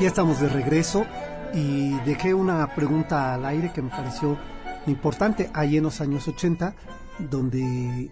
[0.02, 1.06] Ya estamos de regreso
[1.54, 4.36] y dejé una pregunta al aire que me pareció
[4.88, 6.74] importante ahí en los años 80,
[7.30, 8.10] donde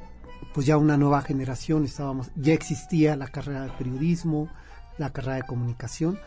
[0.54, 4.48] pues ya una nueva generación estábamos, ya existía la carrera de periodismo,
[4.98, 6.20] la carrera de comunicación,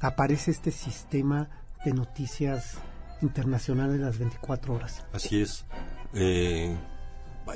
[0.00, 1.50] aparece este sistema
[1.84, 2.78] de noticias
[3.20, 5.04] internacionales las 24 horas.
[5.12, 5.66] Así es.
[6.14, 6.74] Eh,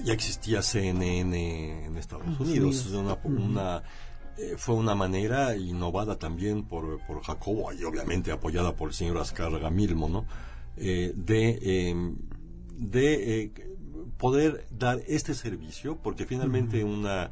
[0.04, 2.92] ya existía CNN en Estados Unidos, Unidos.
[2.92, 3.82] una, una
[4.56, 9.70] fue una manera innovada también por, por Jacobo y obviamente apoyada por el señor Azcárraga
[9.70, 10.26] Milmo, ¿no?
[10.76, 12.16] Eh, de em,
[12.76, 13.52] de eh,
[14.18, 17.30] poder dar este servicio, porque finalmente una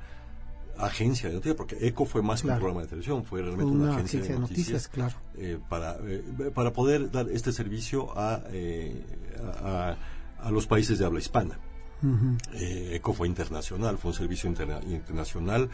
[0.78, 3.94] agencia de noticias, porque ECO fue más que un programa de televisión, fue realmente una,
[3.94, 5.14] agencia, de noticias, claro.
[5.68, 5.98] para,
[6.54, 8.42] para poder dar este servicio a,
[9.62, 9.96] a,
[10.40, 11.58] a, los países de habla hispana.
[12.54, 15.70] ECO fue internacional, fue un servicio internacional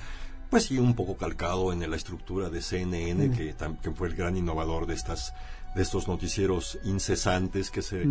[0.51, 4.37] pues sí, un poco calcado en la estructura de CNN, que, que, fue el gran
[4.37, 5.33] innovador de estas
[5.75, 8.05] de estos noticieros incesantes que se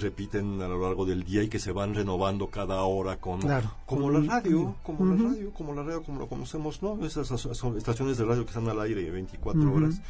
[0.00, 3.40] repiten a lo largo del día y que se van renovando cada hora con
[3.86, 7.04] como la radio, como la radio, como la radio como lo conocemos, ¿no?
[7.06, 10.00] Esas son estaciones de radio que están al aire 24 horas,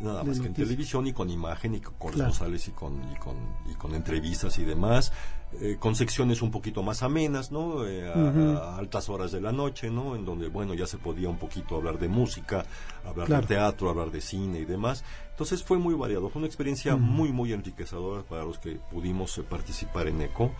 [0.00, 3.36] nada más que en televisión y con imagen y con corresponsales y con y con
[3.70, 5.12] y con entrevistas y demás.
[5.60, 7.86] Eh, con secciones un poquito más amenas, ¿no?
[7.86, 10.16] Eh, a, altas horas de la noche, ¿no?
[10.16, 12.66] En donde, bueno, ya se podía un poquito hablar de música,
[13.06, 16.96] hablar de teatro, hablar de cine y demás Entonces fue muy variado, fue una experiencia
[16.96, 20.50] muy, muy enriquecedora para los que pudimos eh, participar en ECO.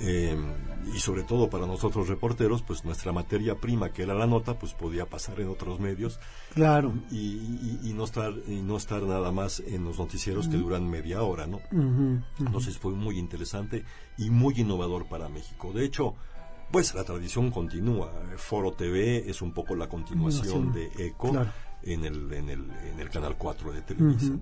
[0.00, 0.36] Eh,
[0.94, 4.74] y sobre todo para nosotros reporteros, pues nuestra materia prima, que era la nota, pues
[4.74, 6.20] podía pasar en otros medios
[6.54, 6.92] Claro.
[7.10, 10.88] y, y- y no estar y no estar nada más en los noticieros que duran
[10.88, 11.60] media hora, ¿no?
[12.38, 13.84] Entonces fue muy interesante
[14.18, 15.72] y muy innovador para México.
[15.72, 16.14] De hecho,
[16.70, 18.12] pues la tradición continúa.
[18.36, 21.50] Foro TV es un poco la continuación de ECO Claro.
[21.82, 24.34] en, el, en, el, en el Canal 4 de Televisa.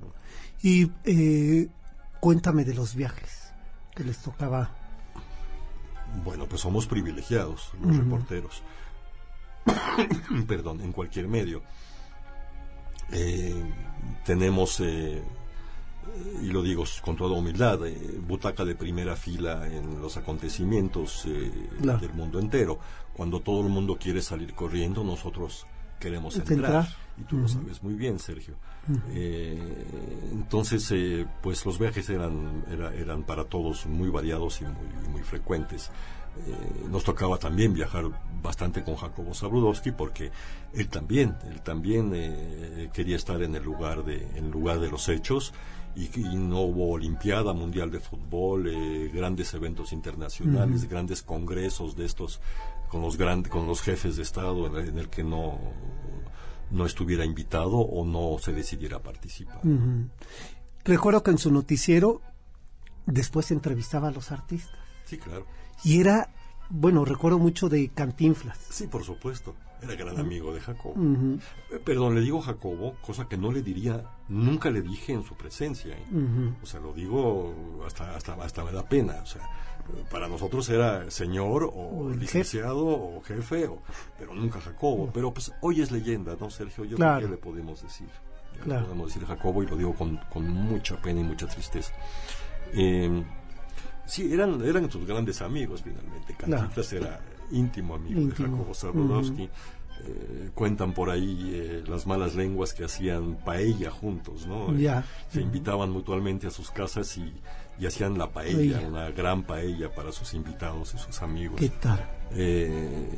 [0.62, 1.68] Y eh,
[2.20, 3.52] cuéntame de los viajes
[3.94, 4.76] que les tocaba.
[6.24, 8.62] Bueno, pues somos privilegiados los reporteros.
[10.46, 11.62] Perdón, en cualquier medio.
[13.12, 13.62] Eh,
[14.24, 15.22] tenemos, eh,
[16.42, 21.50] y lo digo con toda humildad, eh, butaca de primera fila en los acontecimientos eh,
[21.80, 21.98] Claro.
[22.00, 22.78] del mundo entero.
[23.14, 25.66] Cuando todo el mundo quiere salir corriendo, nosotros
[26.00, 26.56] queremos Entrar.
[26.58, 26.88] entrar.
[27.18, 28.54] Y tú lo sabes muy bien, Sergio.
[29.10, 29.86] Eh,
[30.32, 35.22] entonces, eh, pues los viajes eran, era- eran para todos muy variados y muy, muy
[35.22, 35.90] frecuentes.
[36.46, 38.04] Eh, nos tocaba también viajar
[38.42, 40.30] bastante con Jacobo Zabrudowski porque
[40.72, 45.08] él también, él también eh, quería estar en el lugar de, en lugar de los
[45.10, 45.52] hechos
[45.94, 52.06] y, y no hubo Olimpiada Mundial de Fútbol, eh, grandes eventos internacionales, grandes congresos de
[52.06, 52.40] estos
[52.88, 55.58] con los grandes, con los jefes de Estado en el que no
[56.72, 59.58] no estuviera invitado o no se decidiera participar.
[59.58, 60.08] Ujú.
[60.84, 62.20] Recuerdo que en su noticiero
[63.06, 64.78] después entrevistaba a los artistas.
[65.04, 65.46] Sí, claro.
[65.84, 66.30] Y era,
[66.70, 68.58] bueno, recuerdo mucho de Cantinflas.
[68.70, 69.54] Sí, por supuesto.
[69.82, 70.94] Era gran amigo de Jacobo.
[70.96, 75.34] Eh, Perdón, le digo Jacobo, cosa que no le diría, nunca le dije en su
[75.34, 75.96] presencia.
[75.96, 76.06] ¿eh?
[76.62, 79.16] O sea, lo digo hasta, hasta, hasta me da pena.
[79.22, 79.42] O sea,
[80.10, 83.82] para nosotros era señor o, licenciado o jefe, o-
[84.18, 85.10] pero nunca Jacobo.
[85.12, 86.84] Pero pues hoy es leyenda, ¿no, Sergio?
[86.84, 87.18] Yo Claro.
[87.18, 88.08] creo que le podemos decir.
[88.66, 91.92] Le podemos decir Jacobo y lo digo con, con mucha pena y mucha tristeza.
[92.74, 93.22] Eh,
[94.06, 96.34] sí, eran, eran sus grandes amigos finalmente.
[96.36, 96.56] Claro.
[96.62, 97.20] Cantinflas era
[97.50, 98.48] íntimo amigo Íntimo.
[98.48, 99.48] de Jacobo Zabludowski.
[100.04, 104.74] Eh, cuentan por ahí eh, las malas lenguas que hacían paella juntos, ¿no?
[104.76, 105.04] Ya.
[105.28, 107.32] Se invitaban mutuamente a sus casas y,
[107.82, 111.58] y hacían la paella, una gran paella para sus invitados y sus amigos.
[111.58, 112.08] ¿Qué tal?
[112.30, 113.08] Eh,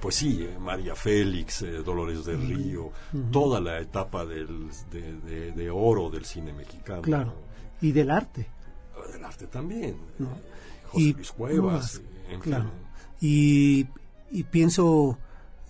[0.00, 2.90] pues sí, eh, María Félix, eh, Dolores del Río,
[3.32, 7.02] toda la etapa del, de, de- de oro del cine mexicano.
[7.02, 7.32] Claro.
[7.80, 8.48] Y del arte.
[8.94, 9.10] ¿no?
[9.12, 9.96] Del arte también.
[10.18, 10.28] No.
[10.90, 12.64] José Y- Luis Cuevas, eh, en claro.
[12.64, 12.72] fin.
[13.28, 13.86] Y,
[14.30, 15.18] y pienso,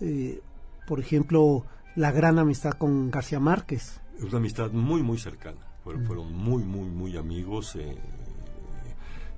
[0.01, 0.41] eh,
[0.85, 4.01] por ejemplo, la gran amistad con García Márquez.
[4.17, 5.61] Es una amistad muy, muy cercana.
[5.87, 7.75] Fueron, fueron muy, muy, muy amigos.
[7.77, 7.95] eh,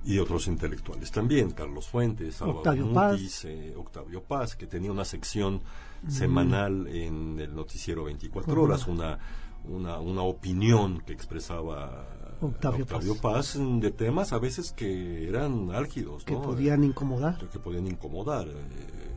[0.04, 5.60] y otros intelectuales también, Carlos Fuentes, Octavio Mutis, eh, Octavio Paz, que tenía una sección
[6.08, 9.18] semanal en el noticiero 24 horas, una,
[9.64, 12.08] una, una opinión que expresaba
[12.40, 12.86] Octavio
[13.20, 13.58] Paz.
[13.58, 16.40] de temas a veces que eran álgidos, que ¿no?
[16.42, 17.36] podían incomodar.
[17.48, 18.48] que podían incomodar.
[18.48, 19.09] eh,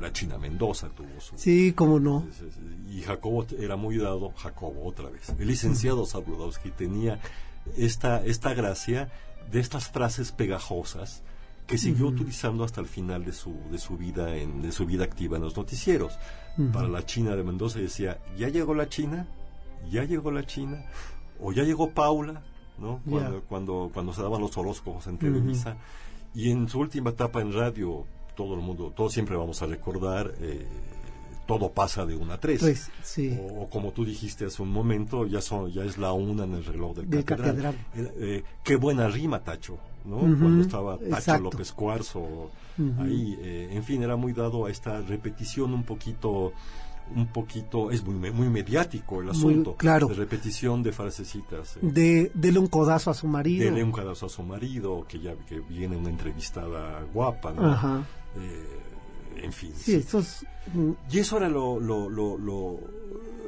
[0.00, 2.26] la China Mendoza tuvo su, Sí, cómo no.
[2.90, 5.30] y Jacobo era muy dado, Jacobo otra vez.
[5.38, 7.20] El licenciado Zabludowski tenía
[7.76, 9.10] esta, esta gracia
[9.50, 11.22] de estas frases pegajosas
[11.66, 15.04] que siguió utilizando hasta el final de su, de su vida en, de su vida
[15.04, 16.18] activa en los noticieros.
[16.72, 19.26] Para la China de Mendoza decía, ya llegó la China,
[19.90, 20.84] ya llegó la China,
[21.40, 22.42] o ya llegó Paula,
[22.78, 23.00] ¿no?
[23.08, 25.76] Cuando, cuando, cuando se daban los horóscopos en Televisa.
[26.34, 30.34] Y en su última etapa en radio, todo el mundo, todos siempre vamos a recordar,
[30.40, 30.66] eh,
[31.46, 32.60] todo pasa de una a tres.
[32.60, 33.38] Pues, sí.
[33.40, 36.54] O, o como tú dijiste hace un momento, ya son, ya es la una en
[36.54, 37.54] el reloj del, Del catedral.
[37.56, 37.76] catedral.
[37.94, 40.18] Era, eh, qué buena rima, Tacho, ¿no?
[40.20, 41.42] Cuando estaba Tacho exacto.
[41.44, 42.50] López Cuarzo
[43.00, 46.52] ahí, eh, en fin, era muy dado a esta repetición un poquito,
[47.14, 50.08] un poquito, es muy, muy mediático el Muy- asunto, claro.
[50.08, 51.76] de repetición de frasecitas.
[51.76, 53.66] eh, De, dele un codazo a su marido.
[53.66, 57.70] Dele un cadazo a su marido, que ya que viene una entrevistada guapa, ¿no?
[57.70, 58.06] Ajá.
[58.36, 59.72] Eh, en fin.
[59.76, 60.46] Sí, eso es...
[60.72, 62.80] mm, Y eso era lo, lo, lo, lo,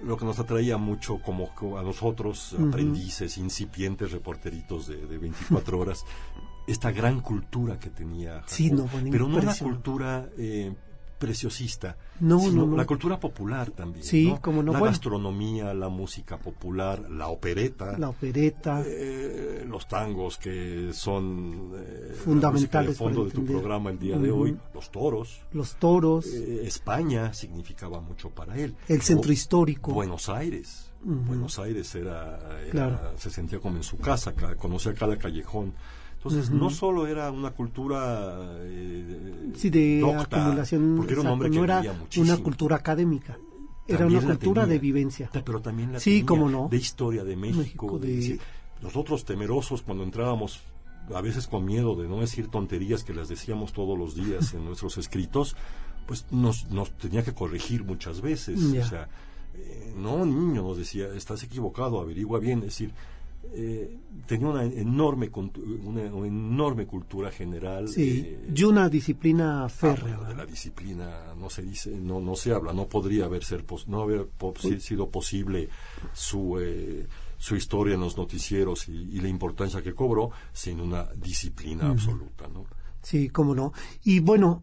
[0.05, 5.79] lo que nos atraía mucho como, como a nosotros, aprendices, incipientes reporteritos de, de 24
[5.79, 6.05] horas,
[6.67, 8.43] esta gran cultura que tenía.
[8.47, 9.65] Sí, no, Pero no impresionante.
[9.65, 10.75] cultura eh,
[11.19, 12.77] preciosista, No, sino no, no.
[12.77, 14.05] la cultura popular también.
[14.05, 14.41] Sí, ¿no?
[14.41, 14.93] cómo no, La bueno.
[14.93, 17.99] gastronomía, la música popular, la opereta.
[17.99, 18.83] La opereta.
[18.87, 24.31] Eh, los tangos que son eh, Fundamentales de fondo de tu programa el día de
[24.31, 25.41] hoy, los toros.
[25.53, 26.27] los toros.
[26.27, 28.75] Eh, España significaba mucho para él.
[28.89, 29.93] el centro histórico.
[29.93, 30.93] Buenos Aires.
[31.03, 33.01] Buenos Aires era, era- Claro.
[33.17, 35.73] se sentía como en su casa, ca- conocía cada callejón.
[36.29, 40.95] Entonces, no solo era una cultura eh, sí, de docta, acumulación.
[40.97, 42.33] porque era un exacto, hombre que no era muchísimo.
[42.35, 43.39] una cultura académica.
[43.87, 44.73] era también una cultura tenía.
[44.75, 45.31] de vivencia.
[45.33, 46.69] Pero también la Sí, tenía, no.
[46.71, 47.59] de historia de México.
[47.59, 48.39] México, de-.
[48.83, 50.61] Nosotros temerosos cuando entrábamos,
[51.15, 54.65] a veces con miedo de no decir tonterías que las decíamos todos los días en
[54.67, 55.57] nuestros escritos,
[56.07, 58.73] pues nos, nos tenía que corregir muchas veces.
[58.73, 58.85] Ya.
[58.85, 59.09] O sea,
[59.55, 62.59] eh, no, niño, nos decía, estás equivocado, averigua bien.
[62.61, 62.93] Es decir,
[63.55, 65.31] eh, tenía una enorme,
[65.85, 67.89] una, una enorme cultura general.
[67.89, 70.17] Sí, eh, y una disciplina Ah, férrea.
[70.17, 73.65] bueno, de la disciplina no se dice, no, no se habla, no podría haber ser
[73.65, 75.69] pos- no haber po- si- sido posible
[76.13, 77.07] su eh,
[77.39, 82.49] su historia en los noticieros y, y la importancia que cobró sin una disciplina absoluta,
[82.49, 82.65] ¿no?
[83.03, 83.73] Sí, cómo no.
[84.05, 84.63] Y bueno,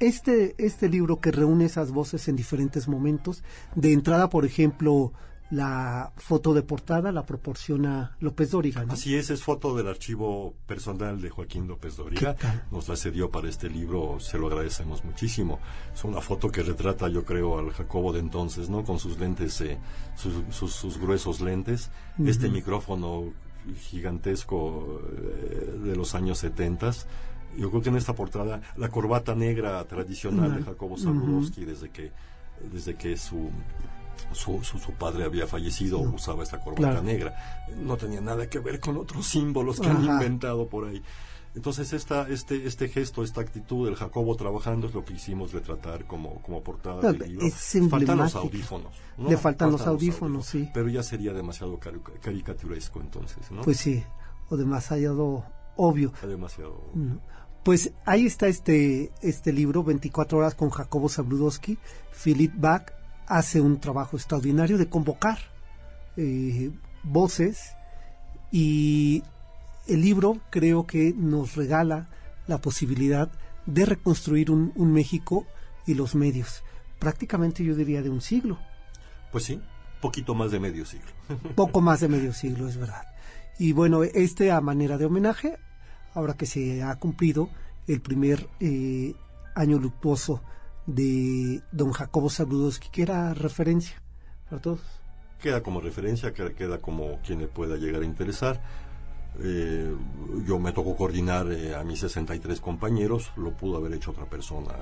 [0.00, 3.42] este, este libro que reúne esas voces en diferentes momentos,
[3.74, 5.12] de entrada, por ejemplo,
[5.50, 8.92] la foto de portada la proporciona López Dóriga, ¿no?
[8.92, 12.34] Así es, es foto del archivo personal de Joaquín López Doriga.
[12.34, 12.64] ¿Qué tal?
[12.70, 15.58] Nos la cedió para este libro, se lo agradecemos muchísimo.
[15.94, 18.84] Es una foto que retrata, yo creo, al Jacobo de entonces, ¿no?
[18.84, 19.78] Con sus lentes, eh,
[20.16, 21.90] sus, sus- sus gruesos lentes.
[22.24, 23.32] Este micrófono
[23.76, 26.90] gigantesco eh, de los años 70.
[27.56, 30.62] Yo creo que en esta portada, la corbata negra tradicional de.
[30.64, 32.12] Jacobo Zabludowski, desde que,
[32.72, 33.50] desde que su,
[34.32, 37.02] su, su, su padre había fallecido, usaba esta corbata Claro.
[37.02, 37.64] negra.
[37.76, 40.12] No tenía nada que ver con otros símbolos que han Ajá.
[40.14, 41.02] inventado por ahí.
[41.54, 46.04] Entonces esta, este, este gesto, esta actitud del Jacobo trabajando es lo que hicimos retratar
[46.06, 47.46] como, como portada No, del libro.
[47.90, 48.92] faltan los audífonos.
[49.18, 50.68] Le faltan los audífonos, sí.
[50.74, 53.62] Pero ya sería demasiado cari- caricaturesco entonces, ¿no?
[53.62, 54.04] Pues sí,
[54.50, 55.44] o demasiado
[55.76, 56.12] obvio.
[56.22, 56.80] demasiado...
[57.64, 61.76] Pues ahí está este, este libro, 24 horas con Jacobo Zabludowski.
[62.22, 62.92] Philip Bach
[63.28, 65.38] hace un trabajo extraordinario de convocar
[66.16, 66.70] eh,
[67.02, 67.74] voces
[68.50, 69.22] y
[69.86, 72.08] el libro creo que nos regala
[72.46, 73.30] la posibilidad
[73.66, 75.46] de reconstruir un, un México
[75.86, 76.62] y los medios.
[76.98, 78.58] Prácticamente yo diría de un siglo,
[79.30, 79.60] Pues sí,
[80.00, 81.10] poquito más de medio siglo.
[81.54, 83.06] poco más de medio siglo, es verdad.
[83.58, 85.58] Y bueno, este a manera de homenaje,
[86.14, 87.50] ahora que se ha cumplido
[87.86, 89.14] el primer eh,
[89.54, 90.42] año luctuoso
[90.88, 94.02] de don Jacobo Zabludowski, que era referencia
[94.48, 94.80] para todos.
[95.40, 98.60] queda como referencia, queda, como quien le pueda llegar a interesar.
[99.40, 99.94] Eh,
[100.46, 104.74] yo me tocó coordinar eh, a mis 63 compañeros, lo pudo haber hecho otra persona,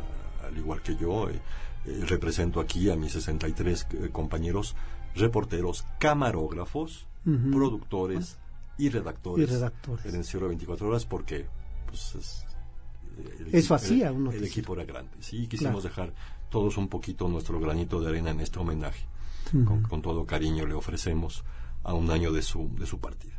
[0.47, 1.29] al igual que yo.
[1.29, 1.41] eh,
[1.87, 4.75] eh, represento aquí a mis 63 eh, compañeros,
[5.15, 7.07] reporteros, camarógrafos,
[7.53, 8.39] productores
[8.79, 9.49] y redactores.
[9.49, 10.07] Y redactores.
[10.07, 11.47] En Encierro 24 horas porque
[11.87, 12.45] pues, es,
[13.19, 15.11] el Eso hacía el- El equipo era grande.
[15.21, 15.89] Sí, quisimos Claro.
[15.89, 16.15] dejar
[16.51, 19.07] todos un poquito nuestro granito de arena en este homenaje
[19.65, 21.45] con, con todo cariño le ofrecemos
[21.85, 23.35] a un año de su, de su partida.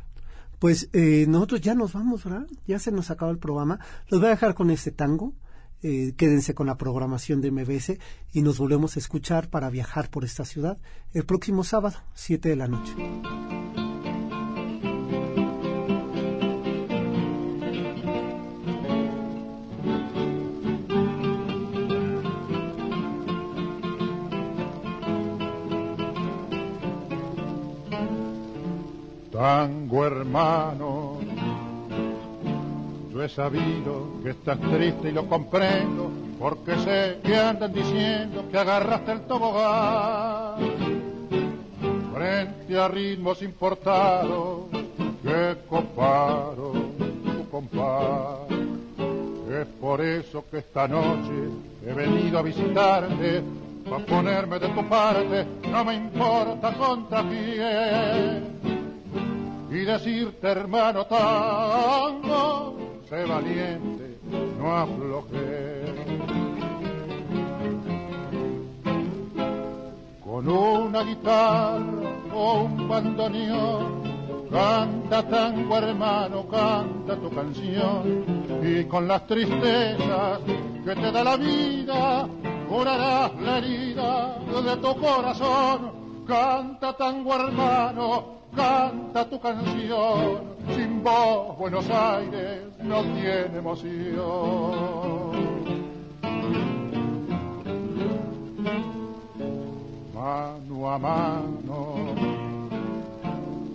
[0.58, 2.46] Pues eh, nosotros ya nos vamos, ¿verdad?
[2.66, 3.78] Ya se nos acaba el programa.
[4.08, 5.34] Los voy a dejar con este tango.
[5.82, 7.98] Eh, quédense con la programación de MBS
[8.32, 10.78] y nos volvemos a escuchar para viajar por esta ciudad
[11.12, 12.94] el próximo sábado, 7 de la noche.
[29.38, 31.18] Tango hermano,
[33.12, 36.10] yo he sabido que estás triste y lo comprendo,
[36.40, 40.56] porque sé que andan diciendo que agarraste el tobogán.
[42.12, 44.70] Frente a ritmos importados,
[45.22, 46.72] que comparo
[47.24, 48.40] tu compás.
[49.52, 51.48] Es por eso que esta noche
[51.86, 53.44] he venido a visitarte,
[53.88, 58.77] para ponerme de tu parte, no me importa contra quién
[59.70, 62.76] y decirte hermano tango,
[63.08, 64.18] sé valiente,
[64.58, 65.84] no afloje.
[70.24, 71.80] Con una guitarra
[72.32, 78.24] o un bandoneón, canta tango hermano, canta tu canción,
[78.62, 80.40] y con las tristezas
[80.84, 82.26] que te da la vida,
[82.68, 90.40] curarás la herida de tu corazón, canta tango hermano, canta tu canción,
[90.74, 93.88] sin vos Buenos Aires no tiene emoción.
[100.12, 102.14] Mano a mano,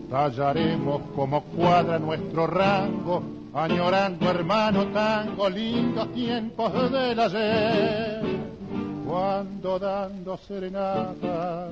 [0.10, 3.24] tallaremos como cuadra nuestro rango,
[3.54, 8.22] añorando hermano tango, lindos tiempos del ayer,
[9.08, 11.70] cuando dando serenata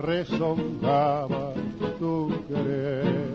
[0.00, 1.52] rezongaba
[1.98, 3.32] tu querer.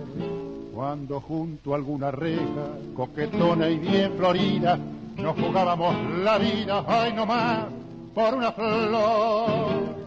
[0.74, 4.78] Cuando junto a alguna reja, coquetona y bien florida,
[5.18, 7.66] nos jugábamos la vida, ay no más,
[8.14, 9.98] por una flor.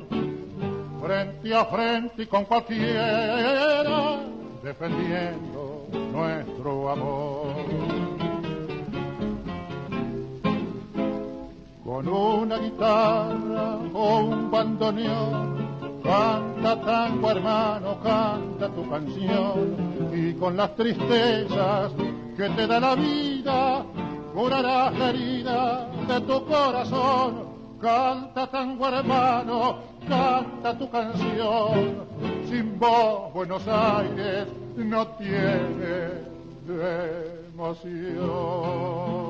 [1.02, 4.20] frente a frente y con cualquiera,
[4.62, 7.46] defendiendo nuestro amor.
[11.84, 15.49] Con una guitarra o un bandoneón,
[16.02, 19.76] canta tango hermano, canta tu canción,
[20.12, 21.92] y con las tristezas
[22.36, 23.84] que te da la vida,
[24.34, 27.50] curarás la herida de tu corazón.
[27.80, 32.04] Canta tango hermano, canta tu canción.
[32.48, 34.46] Sin vos Buenos Aires
[34.76, 36.30] no tiene
[37.54, 39.29] emoción.